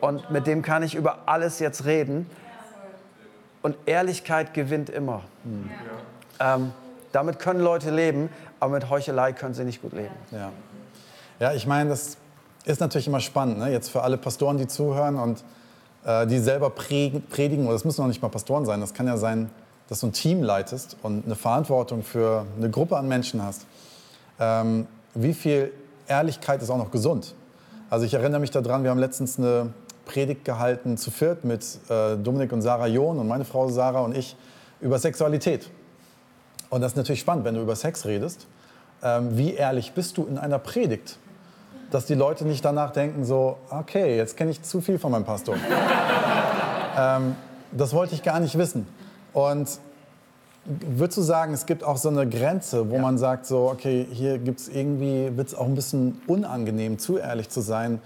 [0.00, 2.28] und mit dem kann ich über alles jetzt reden.
[3.62, 5.22] Und Ehrlichkeit gewinnt immer.
[5.44, 5.70] Hm.
[6.40, 6.72] Ähm,
[7.12, 8.28] damit können Leute leben,
[8.60, 10.14] aber mit Heuchelei können sie nicht gut leben.
[10.30, 10.52] Ja,
[11.40, 12.16] ja ich meine, das
[12.64, 13.70] ist natürlich immer spannend, ne?
[13.70, 15.42] jetzt für alle Pastoren, die zuhören und
[16.04, 19.16] äh, die selber predigen, oder das müssen noch nicht mal Pastoren sein, das kann ja
[19.16, 19.50] sein,
[19.88, 23.66] dass du ein Team leitest und eine Verantwortung für eine Gruppe an Menschen hast.
[24.38, 25.72] Ähm, wie viel
[26.06, 27.34] Ehrlichkeit ist auch noch gesund?
[27.90, 29.72] Also ich erinnere mich daran, wir haben letztens eine
[30.08, 34.16] Predigt gehalten, zu viert mit äh, Dominik und Sarah John und meine Frau Sarah und
[34.16, 34.34] ich
[34.80, 35.70] über Sexualität.
[36.70, 38.46] Und das ist natürlich spannend, wenn du über Sex redest.
[39.02, 41.18] Ähm, wie ehrlich bist du in einer Predigt?
[41.90, 45.24] Dass die Leute nicht danach denken, so, okay, jetzt kenne ich zu viel von meinem
[45.24, 45.54] Pastor.
[46.98, 47.36] ähm,
[47.72, 48.86] das wollte ich gar nicht wissen.
[49.32, 49.68] Und
[50.64, 53.02] würdest du sagen, es gibt auch so eine Grenze, wo ja.
[53.02, 57.18] man sagt, so, okay, hier gibt es irgendwie, wird es auch ein bisschen unangenehm, zu
[57.18, 58.00] ehrlich zu sein,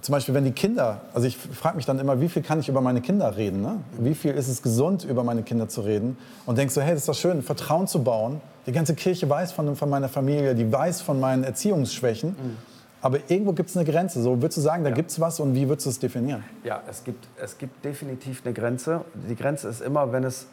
[0.00, 2.68] zum Beispiel, wenn die Kinder, also ich frage mich dann immer, wie viel kann ich
[2.68, 3.60] über meine Kinder reden?
[3.60, 3.78] Ne?
[3.98, 6.16] Wie viel ist es gesund, über meine Kinder zu reden?
[6.46, 8.40] Und denkst so, hey, das ist doch schön, Vertrauen zu bauen.
[8.66, 12.30] Die ganze Kirche weiß von, von meiner Familie, die weiß von meinen Erziehungsschwächen.
[12.30, 12.56] Mhm.
[13.00, 14.22] Aber irgendwo gibt es eine Grenze.
[14.22, 14.96] So würdest du sagen, da ja.
[14.96, 16.44] gibt es was und wie würdest du es definieren?
[16.64, 19.02] Ja, es gibt, es gibt definitiv eine Grenze.
[19.28, 20.46] Die Grenze ist immer, wenn es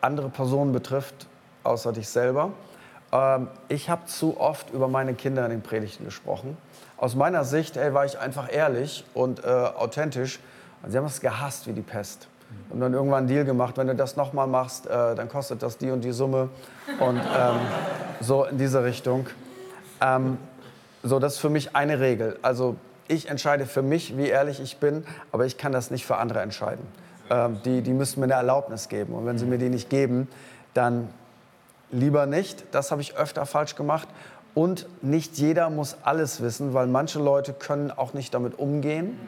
[0.00, 1.26] andere Personen betrifft,
[1.62, 2.52] außer dich selber.
[3.12, 6.56] Ähm, ich habe zu oft über meine Kinder in den Predigten gesprochen
[7.00, 10.38] aus meiner Sicht ey, war ich einfach ehrlich und äh, authentisch.
[10.82, 12.28] Und sie haben es gehasst wie die Pest.
[12.68, 15.78] Und dann irgendwann einen Deal gemacht, wenn du das nochmal machst, äh, dann kostet das
[15.78, 16.50] die und die Summe.
[16.98, 17.56] Und ähm,
[18.20, 19.26] so in diese Richtung.
[20.00, 20.36] Ähm,
[21.02, 22.38] so, das ist für mich eine Regel.
[22.42, 22.76] Also
[23.08, 26.40] ich entscheide für mich, wie ehrlich ich bin, aber ich kann das nicht für andere
[26.40, 26.86] entscheiden.
[27.30, 29.14] Ähm, die, die müssen mir eine Erlaubnis geben.
[29.14, 30.28] Und wenn sie mir die nicht geben,
[30.74, 31.08] dann
[31.90, 32.64] lieber nicht.
[32.72, 34.08] Das habe ich öfter falsch gemacht.
[34.54, 39.18] Und nicht jeder muss alles wissen, weil manche Leute können auch nicht damit umgehen.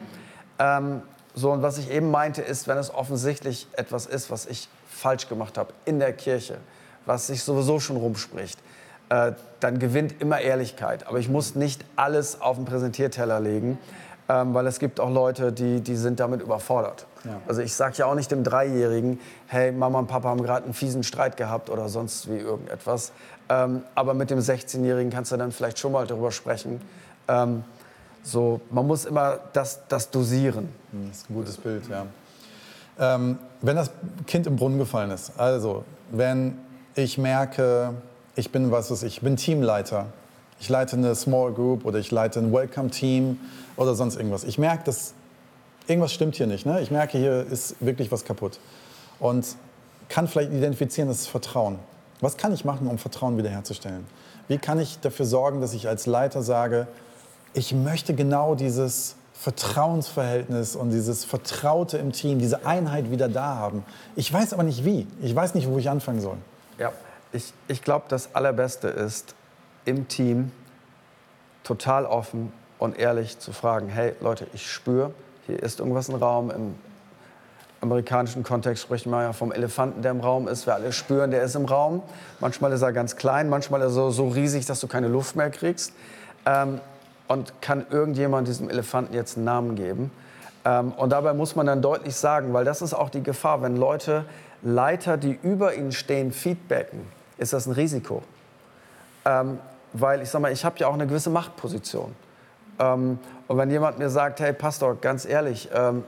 [0.59, 1.01] Ähm,
[1.35, 5.27] so, und was ich eben meinte, ist, wenn es offensichtlich etwas ist, was ich falsch
[5.27, 6.57] gemacht habe in der Kirche,
[7.05, 8.59] was sich sowieso schon rumspricht,
[9.09, 11.07] äh, dann gewinnt immer Ehrlichkeit.
[11.07, 13.79] Aber ich muss nicht alles auf den Präsentierteller legen,
[14.29, 17.05] ähm, weil es gibt auch Leute, die, die sind damit überfordert.
[17.25, 17.41] Ja.
[17.47, 20.73] Also ich sage ja auch nicht dem Dreijährigen, hey, Mama und Papa haben gerade einen
[20.73, 23.11] fiesen Streit gehabt oder sonst wie irgendetwas.
[23.53, 26.81] Ähm, aber mit dem 16-Jährigen kannst du dann vielleicht schon mal darüber sprechen.
[27.27, 27.63] Ähm,
[28.23, 30.69] so, man muss immer das, das dosieren.
[30.91, 32.05] Hm, das ist ein gutes Bild, ja.
[32.99, 33.91] Ähm, wenn das
[34.27, 36.57] Kind im Brunnen gefallen ist, also wenn
[36.95, 37.95] ich merke,
[38.35, 40.07] ich bin was weiß ich, bin Teamleiter,
[40.59, 43.39] ich leite eine Small Group oder ich leite ein Welcome Team
[43.75, 44.43] oder sonst irgendwas.
[44.43, 45.13] Ich merke, dass
[45.87, 46.65] irgendwas stimmt hier nicht.
[46.65, 46.81] Ne?
[46.81, 48.59] Ich merke, hier ist wirklich was kaputt
[49.19, 49.45] und
[50.07, 51.79] kann vielleicht identifizieren, das ist Vertrauen.
[52.23, 54.07] Was kann ich machen, um Vertrauen wiederherzustellen?
[54.47, 56.87] Wie kann ich dafür sorgen, dass ich als Leiter sage,
[57.53, 63.83] ich möchte genau dieses Vertrauensverhältnis und dieses Vertraute im Team, diese Einheit wieder da haben.
[64.15, 65.05] Ich weiß aber nicht wie.
[65.21, 66.37] Ich weiß nicht, wo ich anfangen soll.
[66.77, 66.93] Ja,
[67.33, 69.35] ich, ich glaube, das Allerbeste ist,
[69.83, 70.53] im Team
[71.65, 75.11] total offen und ehrlich zu fragen, hey Leute, ich spüre,
[75.45, 76.75] hier ist irgendwas im Raum, im
[77.83, 80.65] amerikanischen Kontext sprechen wir ja vom Elefanten, der im Raum ist.
[80.65, 82.01] Wir alle spüren, der ist im Raum.
[82.39, 85.35] Manchmal ist er ganz klein, manchmal ist er so, so riesig, dass du keine Luft
[85.35, 85.93] mehr kriegst.
[86.45, 86.79] Ähm,
[87.27, 90.11] und kann irgendjemand diesem Elefanten jetzt einen Namen geben?
[90.65, 93.77] Ähm, und dabei muss man dann deutlich sagen, weil das ist auch die Gefahr, wenn
[93.77, 94.25] Leute,
[94.61, 97.01] Leiter, die über ihnen stehen, feedbacken,
[97.37, 98.23] ist das ein Risiko.
[99.25, 99.59] Ähm,
[99.93, 102.15] weil ich sage mal, ich habe ja auch eine gewisse Machtposition.
[102.79, 106.03] Ähm, und wenn jemand mir sagt, hey Pastor, ganz ehrlich, ähm,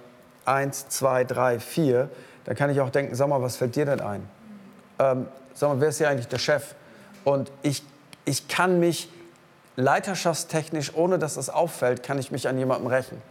[0.45, 2.09] eins, zwei, drei, vier,
[2.45, 4.27] dann kann ich auch denken, sag mal, was fällt dir denn ein?
[4.99, 6.75] Ähm, sag mal, wer ist hier eigentlich der Chef?
[7.23, 7.83] Und ich
[8.25, 9.09] ich kann mich
[9.75, 13.21] leiterschaftstechnisch, ohne dass das auffällt, kann ich mich an jemandem rächen.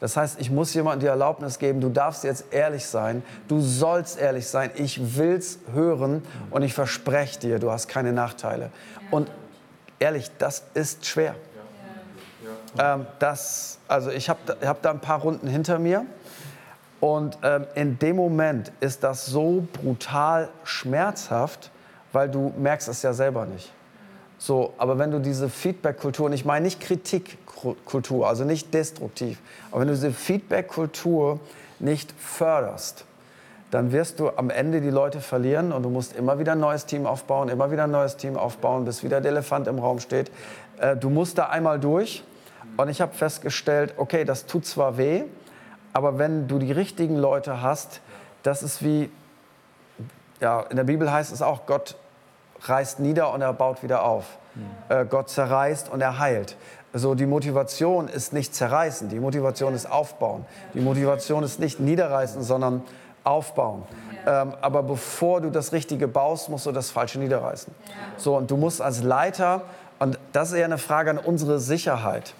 [0.00, 4.18] Das heißt, ich muss jemandem die Erlaubnis geben, du darfst jetzt ehrlich sein, du sollst
[4.18, 8.70] ehrlich sein, ich will's hören und ich verspreche dir, du hast keine Nachteile.
[9.12, 9.30] Und
[10.00, 11.36] ehrlich, das ist schwer.
[12.78, 16.04] Ähm, das, also ich habe hab da ein paar Runden hinter mir
[17.02, 21.72] und ähm, in dem Moment ist das so brutal schmerzhaft,
[22.12, 23.72] weil du merkst es ja selber nicht.
[24.38, 29.40] So, aber wenn du diese Feedback-Kultur, und ich meine nicht Kritikkultur, also nicht destruktiv,
[29.72, 31.40] aber wenn du diese Feedback-Kultur
[31.80, 33.04] nicht förderst,
[33.72, 36.86] dann wirst du am Ende die Leute verlieren und du musst immer wieder ein neues
[36.86, 40.30] Team aufbauen, immer wieder ein neues Team aufbauen, bis wieder der Elefant im Raum steht.
[40.78, 42.22] Äh, du musst da einmal durch.
[42.76, 45.24] Und ich habe festgestellt, okay, das tut zwar weh,
[45.92, 48.00] aber wenn du die richtigen Leute hast,
[48.42, 49.10] das ist wie,
[50.40, 51.96] ja, in der Bibel heißt es auch, Gott
[52.62, 54.24] reißt nieder und er baut wieder auf.
[54.54, 55.08] Mhm.
[55.08, 56.56] Gott zerreißt und er heilt.
[56.92, 60.44] Also die Motivation ist nicht zerreißen, die Motivation ist aufbauen.
[60.74, 62.82] Die Motivation ist nicht niederreißen, sondern
[63.24, 63.84] aufbauen.
[64.26, 67.74] Ähm, aber bevor du das Richtige baust, musst du das Falsche niederreißen.
[68.16, 69.62] So, und du musst als Leiter,
[69.98, 72.34] und das ist eher eine Frage an unsere Sicherheit.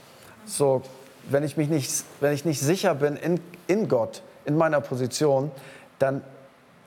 [0.45, 0.83] So,
[1.31, 5.51] wenn ich mich nicht, wenn ich nicht sicher bin in, in Gott, in meiner Position,
[5.99, 6.23] dann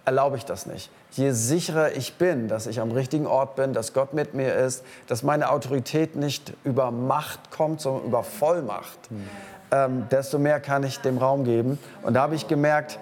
[0.06, 3.94] erlaube ich das nicht je sicherer ich bin, dass ich am richtigen Ort bin, dass
[3.94, 9.30] Gott mit mir ist, dass meine Autorität nicht über Macht kommt, sondern über Vollmacht, mhm.
[9.72, 11.80] ähm, desto mehr kann ich dem Raum geben.
[12.04, 13.00] Und da habe ich gemerkt,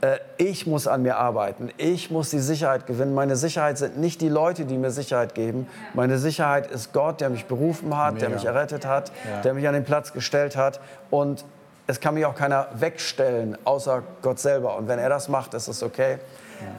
[0.00, 1.70] äh, ich muss an mir arbeiten.
[1.76, 3.14] Ich muss die Sicherheit gewinnen.
[3.14, 5.68] Meine Sicherheit sind nicht die Leute, die mir Sicherheit geben.
[5.94, 8.26] Meine Sicherheit ist Gott, der mich berufen hat, Mega.
[8.26, 9.40] der mich errettet hat, ja.
[9.42, 10.80] der mich an den Platz gestellt hat.
[11.10, 11.44] Und
[11.86, 14.76] es kann mich auch keiner wegstellen, außer Gott selber.
[14.76, 16.18] Und wenn er das macht, ist es okay.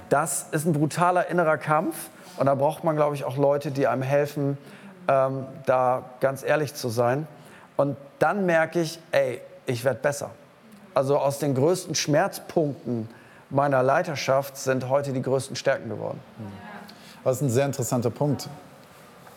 [0.10, 3.88] Das ist ein brutaler innerer Kampf und da braucht man, glaube ich, auch Leute, die
[3.88, 4.58] einem helfen,
[5.08, 7.28] ähm, da ganz ehrlich zu sein.
[7.76, 10.32] Und dann merke ich, ey, ich werde besser.
[10.98, 13.08] Also aus den größten Schmerzpunkten
[13.52, 16.20] meiner Leiterschaft sind heute die größten Stärken geworden.
[17.24, 18.50] Das ist ein sehr interessanter Punkt,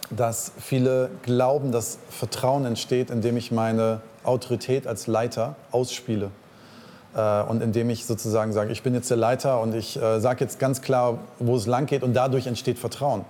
[0.09, 6.31] dass viele glauben, dass Vertrauen entsteht, indem ich meine Autorität als Leiter ausspiele.
[7.15, 10.43] Äh, und indem ich sozusagen sage, ich bin jetzt der Leiter und ich äh, sage
[10.43, 13.27] jetzt ganz klar, wo es lang geht und dadurch entsteht Vertrauen.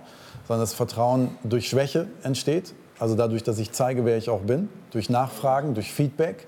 [0.47, 4.69] Sondern das Vertrauen durch Schwäche entsteht, also dadurch, dass ich zeige, wer ich auch bin,
[4.91, 6.47] durch Nachfragen, durch Feedback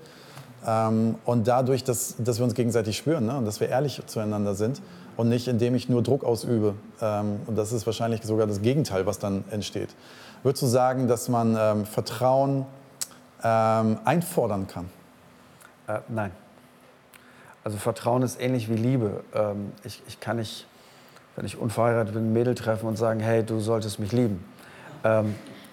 [0.66, 3.38] ähm, und dadurch, dass, dass wir uns gegenseitig spüren ne?
[3.38, 4.82] und dass wir ehrlich zueinander sind
[5.18, 6.76] und nicht indem ich nur Druck ausübe.
[7.02, 9.90] Ähm, und das ist wahrscheinlich sogar das Gegenteil, was dann entsteht.
[10.44, 12.66] Würdest du sagen, dass man ähm, Vertrauen
[13.44, 14.90] ähm, einfordern kann?
[15.88, 16.32] Äh, nein.
[17.64, 19.24] Also Vertrauen ist ähnlich wie Liebe.
[19.34, 20.68] Ähm, ich, ich kann nicht,
[21.36, 24.44] wenn ich unverheiratet bin, ein Mädel treffen und sagen, hey, du solltest mich lieben.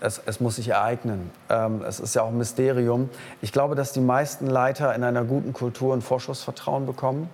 [0.00, 1.30] Es, es, muss sich ereignen.
[1.48, 3.10] Ähm, es ist ja auch ein Mysterium.
[3.42, 7.28] Ich glaube, dass die meisten Leiter in einer guten Kultur ein Vorschussvertrauen bekommen.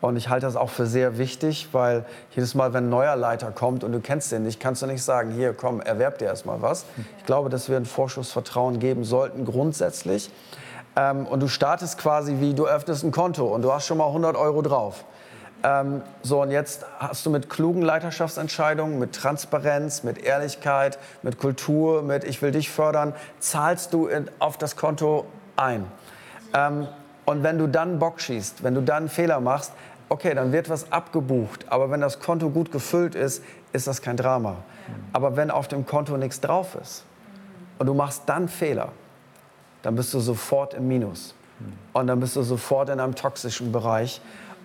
[0.00, 3.50] Und ich halte das auch für sehr wichtig, weil jedes Mal, wenn ein neuer Leiter
[3.50, 6.44] kommt und du kennst den nicht, kannst du nicht sagen, hier, komm, erwerb dir erst
[6.44, 6.84] mal was.
[7.18, 10.30] Ich glaube, dass wir ein Vorschussvertrauen geben sollten, grundsätzlich.
[10.94, 14.06] Ähm, und du startest quasi wie, du öffnest ein Konto und du hast schon mal
[14.06, 15.04] 100 Euro drauf.
[15.64, 22.02] Ähm, so, und jetzt hast du mit klugen Leiterschaftsentscheidungen, mit Transparenz, mit Ehrlichkeit, mit Kultur,
[22.02, 25.24] mit Ich will dich fördern, zahlst du in, auf das Konto
[25.56, 25.86] ein.
[26.52, 26.86] Ähm,
[27.24, 29.72] und wenn du dann Bock schießt, wenn du dann Fehler machst,
[30.10, 31.64] okay, dann wird was abgebucht.
[31.70, 34.56] Aber wenn das Konto gut gefüllt ist, ist das kein Drama.
[35.14, 37.04] Aber wenn auf dem Konto nichts drauf ist
[37.78, 38.90] und du machst dann Fehler,
[39.82, 41.34] dann bist du sofort im Minus.
[41.94, 44.20] Und dann bist du sofort in einem toxischen Bereich.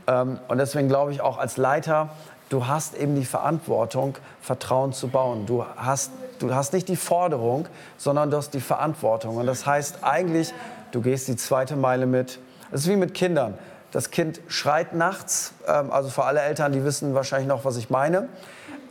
[0.09, 2.09] Ähm, und deswegen glaube ich auch als Leiter,
[2.49, 5.45] du hast eben die Verantwortung, Vertrauen zu bauen.
[5.45, 7.67] Du hast, du hast nicht die Forderung,
[7.97, 9.37] sondern du hast die Verantwortung.
[9.37, 10.53] Und das heißt eigentlich,
[10.91, 12.39] du gehst die zweite Meile mit.
[12.71, 13.57] Es ist wie mit Kindern.
[13.91, 17.89] Das Kind schreit nachts, ähm, also für alle Eltern, die wissen wahrscheinlich noch, was ich
[17.89, 18.29] meine.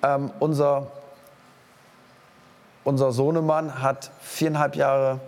[0.02, 0.88] Ähm, unser,
[2.84, 5.20] unser Sohnemann hat viereinhalb Jahre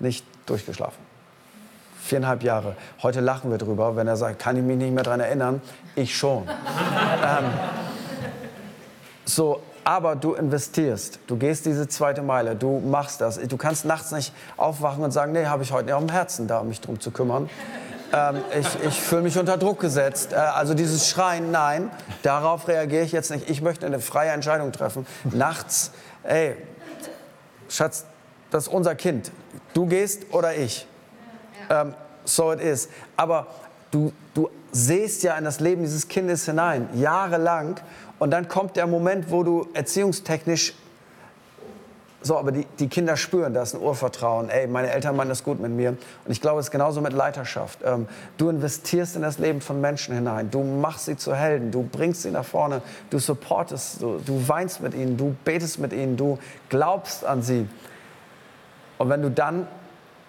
[0.00, 1.07] nicht durchgeschlafen.
[2.08, 2.74] Viereinhalb Jahre.
[3.02, 5.60] Heute lachen wir drüber, wenn er sagt, kann ich mich nicht mehr daran erinnern.
[5.94, 6.44] Ich schon.
[7.22, 7.44] ähm,
[9.26, 13.38] so, aber du investierst, du gehst diese zweite Meile, du machst das.
[13.38, 16.48] Du kannst nachts nicht aufwachen und sagen, nee, habe ich heute nicht auf dem Herzen,
[16.48, 17.50] da mich drum zu kümmern.
[18.14, 20.32] Ähm, ich ich fühle mich unter Druck gesetzt.
[20.32, 21.90] Äh, also dieses Schreien, nein,
[22.22, 23.50] darauf reagiere ich jetzt nicht.
[23.50, 25.06] Ich möchte eine freie Entscheidung treffen.
[25.24, 25.90] Nachts,
[26.22, 26.56] ey,
[27.68, 28.06] Schatz,
[28.50, 29.30] das ist unser Kind.
[29.74, 30.86] Du gehst oder ich.
[31.70, 32.88] Ähm, so it is.
[33.16, 33.46] Aber
[33.90, 37.80] du, du sehst ja in das Leben dieses Kindes hinein, jahrelang.
[38.18, 40.74] Und dann kommt der Moment, wo du erziehungstechnisch
[42.20, 44.50] So, aber die, die Kinder spüren, da ist ein Urvertrauen.
[44.50, 45.90] Ey, meine Eltern meinen das gut mit mir.
[45.90, 47.78] Und ich glaube, es ist genauso mit Leiterschaft.
[47.84, 50.50] Ähm, du investierst in das Leben von Menschen hinein.
[50.50, 51.70] Du machst sie zu Helden.
[51.70, 52.82] Du bringst sie nach vorne.
[53.10, 55.16] Du supportest, du, du weinst mit ihnen.
[55.16, 56.16] Du betest mit ihnen.
[56.16, 57.68] Du glaubst an sie.
[58.98, 59.68] Und wenn du dann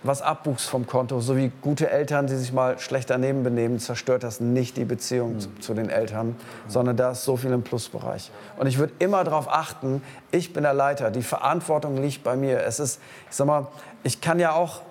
[0.01, 4.23] was abbuchst vom Konto, so wie gute Eltern, die sich mal schlecht daneben benehmen, zerstört
[4.23, 5.39] das nicht die Beziehung mhm.
[5.39, 8.31] zu, zu, den Eltern, sondern da ist so viel im Plusbereich.
[8.57, 12.63] Und ich würde immer darauf achten, ich bin der Leiter, die Verantwortung liegt bei mir.
[12.63, 13.67] Es ist, ich sag mal,
[14.03, 14.81] ich kann ja auch,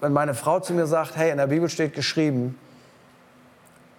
[0.00, 2.58] wenn meine Frau zu mir sagt, hey, in der Bibel steht geschrieben,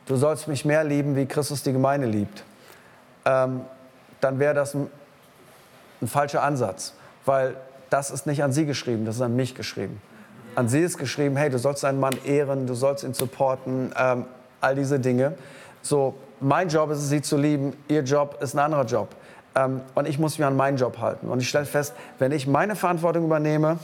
[0.07, 2.43] du sollst mich mehr lieben, wie Christus die Gemeinde liebt,
[3.23, 3.61] ähm,
[4.19, 4.89] dann wäre das ein,
[6.01, 6.95] ein falscher Ansatz,
[7.25, 7.55] weil
[7.91, 10.01] das ist nicht an sie geschrieben, das ist an mich geschrieben.
[10.55, 14.25] An sie ist geschrieben, hey, du sollst deinen Mann ehren, du sollst ihn supporten, ähm,
[14.61, 15.33] all diese Dinge.
[15.81, 19.09] So, mein Job ist es, sie zu lieben, ihr Job ist ein anderer Job.
[19.55, 21.27] Ähm, und ich muss mich an meinen Job halten.
[21.27, 23.77] Und ich stelle fest, wenn ich meine Verantwortung übernehme,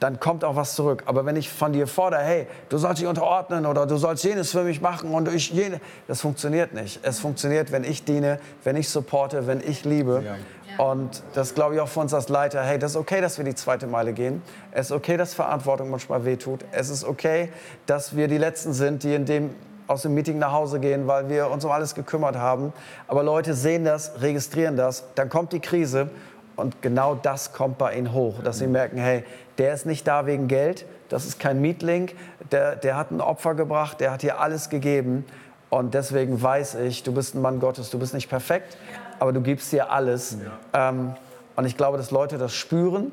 [0.00, 1.04] dann kommt auch was zurück.
[1.06, 4.50] Aber wenn ich von dir fordere, hey, du sollst dich unterordnen oder du sollst jenes
[4.50, 6.98] für mich machen und ich jene, das funktioniert nicht.
[7.04, 10.22] Es funktioniert, wenn ich diene, wenn ich supporte, wenn ich liebe.
[10.24, 10.34] Ja.
[10.78, 12.62] Und das glaube ich auch für uns als Leiter.
[12.62, 14.42] Hey, das ist okay, dass wir die zweite Meile gehen.
[14.72, 16.64] Es ist okay, dass Verantwortung manchmal wehtut.
[16.72, 17.50] Es ist okay,
[17.86, 19.50] dass wir die Letzten sind, die in dem
[19.86, 22.72] aus dem Meeting nach Hause gehen, weil wir uns um alles gekümmert haben.
[23.08, 25.04] Aber Leute sehen das, registrieren das.
[25.14, 26.10] Dann kommt die Krise
[26.56, 29.24] und genau das kommt bei ihnen hoch, dass sie merken, hey,
[29.58, 32.10] der ist nicht da wegen Geld, das ist kein Mietling,
[32.50, 35.24] der, der hat ein Opfer gebracht, der hat dir alles gegeben.
[35.70, 38.76] Und deswegen weiß ich, du bist ein Mann Gottes, du bist nicht perfekt,
[39.22, 40.36] aber du gibst dir alles.
[40.72, 40.88] Ja.
[40.88, 41.14] Ähm,
[41.54, 43.12] und ich glaube, dass Leute das spüren.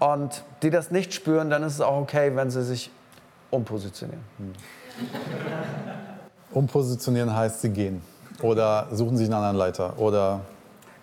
[0.00, 2.90] Und die das nicht spüren, dann ist es auch okay, wenn sie sich
[3.52, 4.20] umpositionieren.
[4.38, 4.52] Hm.
[6.50, 8.02] Umpositionieren heißt, sie gehen.
[8.42, 9.96] Oder suchen sich einen anderen Leiter.
[10.00, 10.40] Oder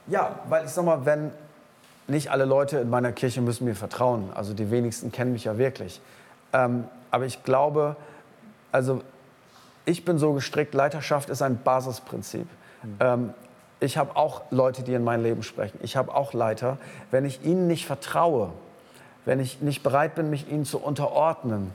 [0.08, 1.32] ja, weil ich sag mal, wenn
[2.10, 4.32] nicht alle Leute in meiner Kirche müssen mir vertrauen.
[4.36, 6.02] Also die wenigsten kennen mich ja wirklich.
[6.52, 7.96] Ähm, aber ich glaube,
[8.74, 9.02] also
[9.86, 12.48] ich bin so gestrickt, Leiterschaft ist ein Basisprinzip.
[12.84, 12.98] Mhm.
[13.00, 13.34] Ähm,
[13.80, 15.80] ich habe auch Leute, die in mein Leben sprechen.
[15.82, 16.78] Ich habe auch Leiter.
[17.12, 18.52] Wenn ich ihnen nicht vertraue,
[19.26, 21.72] wenn ich nicht bereit bin, mich ihnen zu unterordnen,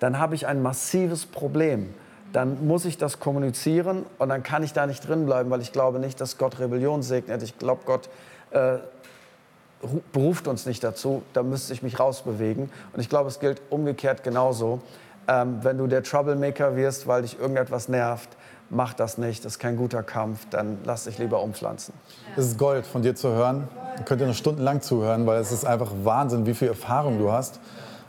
[0.00, 1.94] dann habe ich ein massives Problem.
[2.32, 5.72] Dann muss ich das kommunizieren und dann kann ich da nicht drin bleiben, weil ich
[5.72, 7.42] glaube nicht, dass Gott Rebellion segnet.
[7.42, 8.08] Ich glaube, Gott
[8.50, 8.78] äh,
[10.12, 11.22] beruft uns nicht dazu.
[11.32, 12.70] Da müsste ich mich rausbewegen.
[12.92, 14.80] Und ich glaube, es gilt umgekehrt genauso.
[15.26, 18.30] Ähm, wenn du der Troublemaker wirst, weil dich irgendetwas nervt,
[18.70, 21.94] mach das nicht, das ist kein guter Kampf, dann lass dich lieber umpflanzen.
[22.36, 23.68] Es ist Gold von dir zu hören.
[23.96, 27.32] Ihr könnt ihr noch stundenlang zuhören, weil es ist einfach Wahnsinn, wie viel Erfahrung du
[27.32, 27.60] hast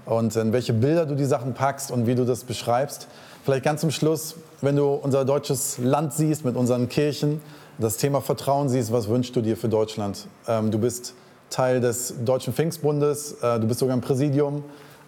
[0.05, 3.07] und in welche Bilder du die Sachen packst und wie du das beschreibst.
[3.43, 7.41] Vielleicht ganz zum Schluss, wenn du unser deutsches Land siehst mit unseren Kirchen,
[7.77, 10.27] das Thema Vertrauen siehst, was wünschst du dir für Deutschland?
[10.47, 11.13] Ähm, du bist
[11.49, 14.61] Teil des Deutschen Pfingstbundes, äh, du bist sogar im Präsidium, äh,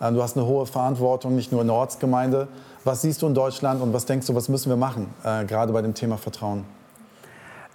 [0.10, 2.48] du hast eine hohe Verantwortung, nicht nur in der Ortsgemeinde.
[2.84, 5.72] Was siehst du in Deutschland und was denkst du, was müssen wir machen, äh, gerade
[5.72, 6.66] bei dem Thema Vertrauen?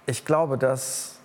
[0.05, 1.15] Ich glaube, dass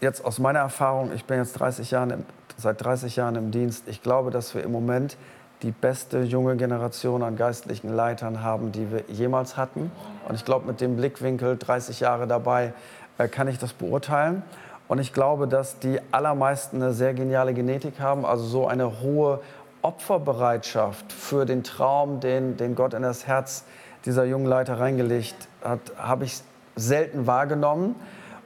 [0.00, 2.18] jetzt aus meiner Erfahrung, ich bin jetzt 30 Jahre,
[2.56, 5.16] seit 30 Jahren im Dienst, ich glaube, dass wir im Moment
[5.62, 9.90] die beste junge Generation an geistlichen Leitern haben, die wir jemals hatten.
[10.28, 12.74] Und ich glaube, mit dem Blickwinkel 30 Jahre dabei
[13.18, 14.42] äh, kann ich das beurteilen.
[14.88, 19.40] Und ich glaube, dass die allermeisten eine sehr geniale Genetik haben, also so eine hohe
[19.86, 23.64] Opferbereitschaft für den Traum, den, den Gott in das Herz
[24.04, 26.40] dieser jungen Leiter reingelegt hat, habe ich
[26.74, 27.94] selten wahrgenommen.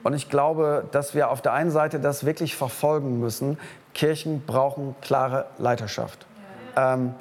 [0.03, 3.59] Und ich glaube, dass wir auf der einen Seite das wirklich verfolgen müssen.
[3.95, 6.27] Kirchen brauchen klare Leiterschaft.
[6.77, 7.15] Ähm,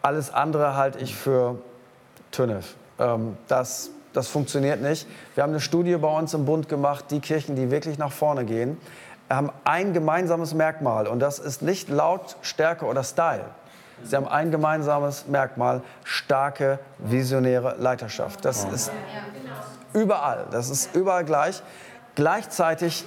[0.00, 1.58] alles andere halte ich für
[2.30, 2.76] Tünnef.
[2.98, 5.06] Ähm, das, das funktioniert nicht.
[5.34, 8.46] Wir haben eine Studie bei uns im Bund gemacht, die Kirchen, die wirklich nach vorne
[8.46, 8.78] gehen,
[9.34, 13.44] haben ein gemeinsames Merkmal und das ist nicht Laut, Stärke oder Style.
[14.02, 18.44] Sie haben ein gemeinsames Merkmal, starke, visionäre Leiterschaft.
[18.44, 18.90] Das ist
[19.92, 21.62] überall, das ist überall gleich.
[22.14, 23.04] Gleichzeitig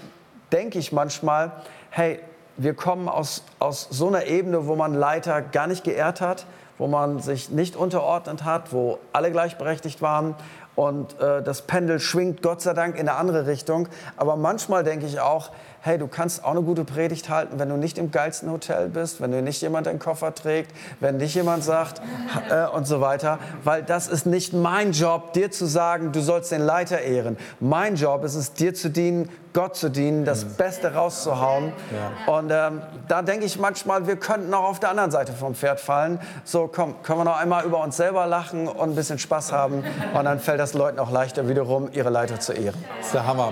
[0.52, 1.52] denke ich manchmal,
[1.90, 2.20] hey,
[2.56, 6.46] wir kommen aus, aus so einer Ebene, wo man Leiter gar nicht geehrt hat,
[6.78, 10.36] wo man sich nicht unterordnet hat, wo alle gleichberechtigt waren
[10.78, 13.88] und äh, das Pendel schwingt Gott sei Dank in eine andere Richtung.
[14.16, 15.50] Aber manchmal denke ich auch,
[15.88, 19.22] hey, du kannst auch eine gute Predigt halten, wenn du nicht im geilsten Hotel bist,
[19.22, 22.02] wenn du nicht jemand den Koffer trägt, wenn nicht jemand sagt
[22.50, 23.40] äh, und so weiter.
[23.64, 27.38] Weil das ist nicht mein Job, dir zu sagen, du sollst den Leiter ehren.
[27.62, 30.54] Mein Job ist es, dir zu dienen, Gott zu dienen, das mhm.
[30.54, 31.74] Beste rauszuhauen.
[31.92, 32.32] Ja.
[32.32, 35.80] Und ähm, da denke ich manchmal, wir könnten auch auf der anderen Seite vom Pferd
[35.80, 36.20] fallen.
[36.44, 39.84] So, komm, können wir noch einmal über uns selber lachen und ein bisschen Spaß haben
[40.14, 42.76] und dann fällt das Leuten auch leichter, wiederum ihre Leiter zu ehren.
[42.98, 43.52] Das ist der Hammer.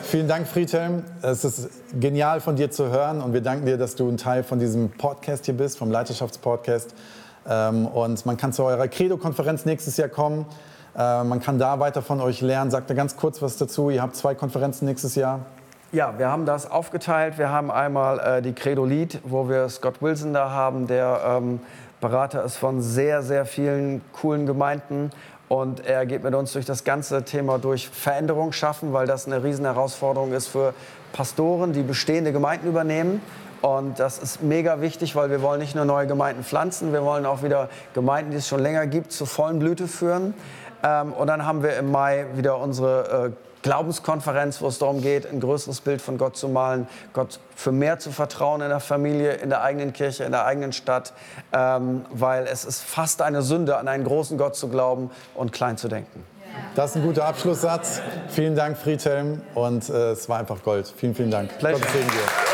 [0.00, 1.04] Vielen Dank, Friedhelm.
[1.20, 1.68] Es ist
[2.00, 4.88] genial von dir zu hören und wir danken dir, dass du ein Teil von diesem
[4.88, 6.94] Podcast hier bist, vom Leiterschaftspodcast.
[7.46, 10.46] Ähm, und man kann zu eurer Credo-Konferenz nächstes Jahr kommen.
[10.96, 12.70] Äh, man kann da weiter von euch lernen.
[12.70, 13.90] Sagt mir ganz kurz was dazu.
[13.90, 15.40] Ihr habt zwei Konferenzen nächstes Jahr.
[15.92, 17.38] Ja, wir haben das aufgeteilt.
[17.38, 21.60] Wir haben einmal äh, die Credo Lead, wo wir Scott Wilson da haben, der ähm,
[22.00, 25.10] Berater ist von sehr, sehr vielen coolen Gemeinden.
[25.48, 29.44] Und er geht mit uns durch das ganze Thema durch Veränderung schaffen, weil das eine
[29.44, 30.72] riesen Herausforderung ist für
[31.12, 33.20] Pastoren, die bestehende Gemeinden übernehmen.
[33.60, 37.26] Und das ist mega wichtig, weil wir wollen nicht nur neue Gemeinden pflanzen, wir wollen
[37.26, 40.34] auch wieder Gemeinden, die es schon länger gibt, zur vollen Blüte führen.
[40.82, 43.30] Ähm, und dann haben wir im Mai wieder unsere äh,
[43.62, 47.98] Glaubenskonferenz, wo es darum geht, ein größeres Bild von Gott zu malen, Gott für mehr
[47.98, 51.12] zu vertrauen in der Familie, in der eigenen Kirche, in der eigenen Stadt,
[51.52, 55.76] ähm, weil es ist fast eine Sünde, an einen großen Gott zu glauben und klein
[55.76, 56.24] zu denken.
[56.74, 58.00] Das ist ein guter Abschlusssatz.
[58.28, 59.40] Vielen Dank, Friedhelm.
[59.54, 60.92] Und äh, es war einfach Gold.
[60.96, 61.56] Vielen, vielen Dank.
[61.58, 61.80] Pleasure.
[61.80, 62.51] Gott segne dir.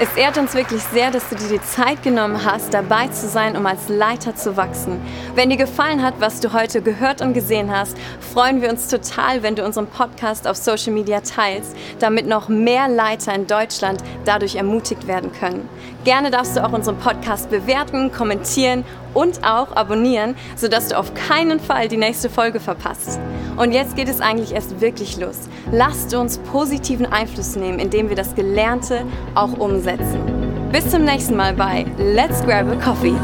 [0.00, 3.56] Es ehrt uns wirklich sehr, dass du dir die Zeit genommen hast, dabei zu sein,
[3.56, 5.00] um als Leiter zu wachsen.
[5.34, 7.96] Wenn dir gefallen hat, was du heute gehört und gesehen hast,
[8.32, 12.86] freuen wir uns total, wenn du unseren Podcast auf Social Media teilst, damit noch mehr
[12.86, 15.68] Leiter in Deutschland dadurch ermutigt werden können.
[16.08, 18.82] Gerne darfst du auch unseren Podcast bewerten, kommentieren
[19.12, 23.20] und auch abonnieren, sodass du auf keinen Fall die nächste Folge verpasst.
[23.58, 25.36] Und jetzt geht es eigentlich erst wirklich los.
[25.70, 29.04] Lasst uns positiven Einfluss nehmen, indem wir das Gelernte
[29.34, 30.70] auch umsetzen.
[30.72, 33.14] Bis zum nächsten Mal bei Let's Grab a Coffee.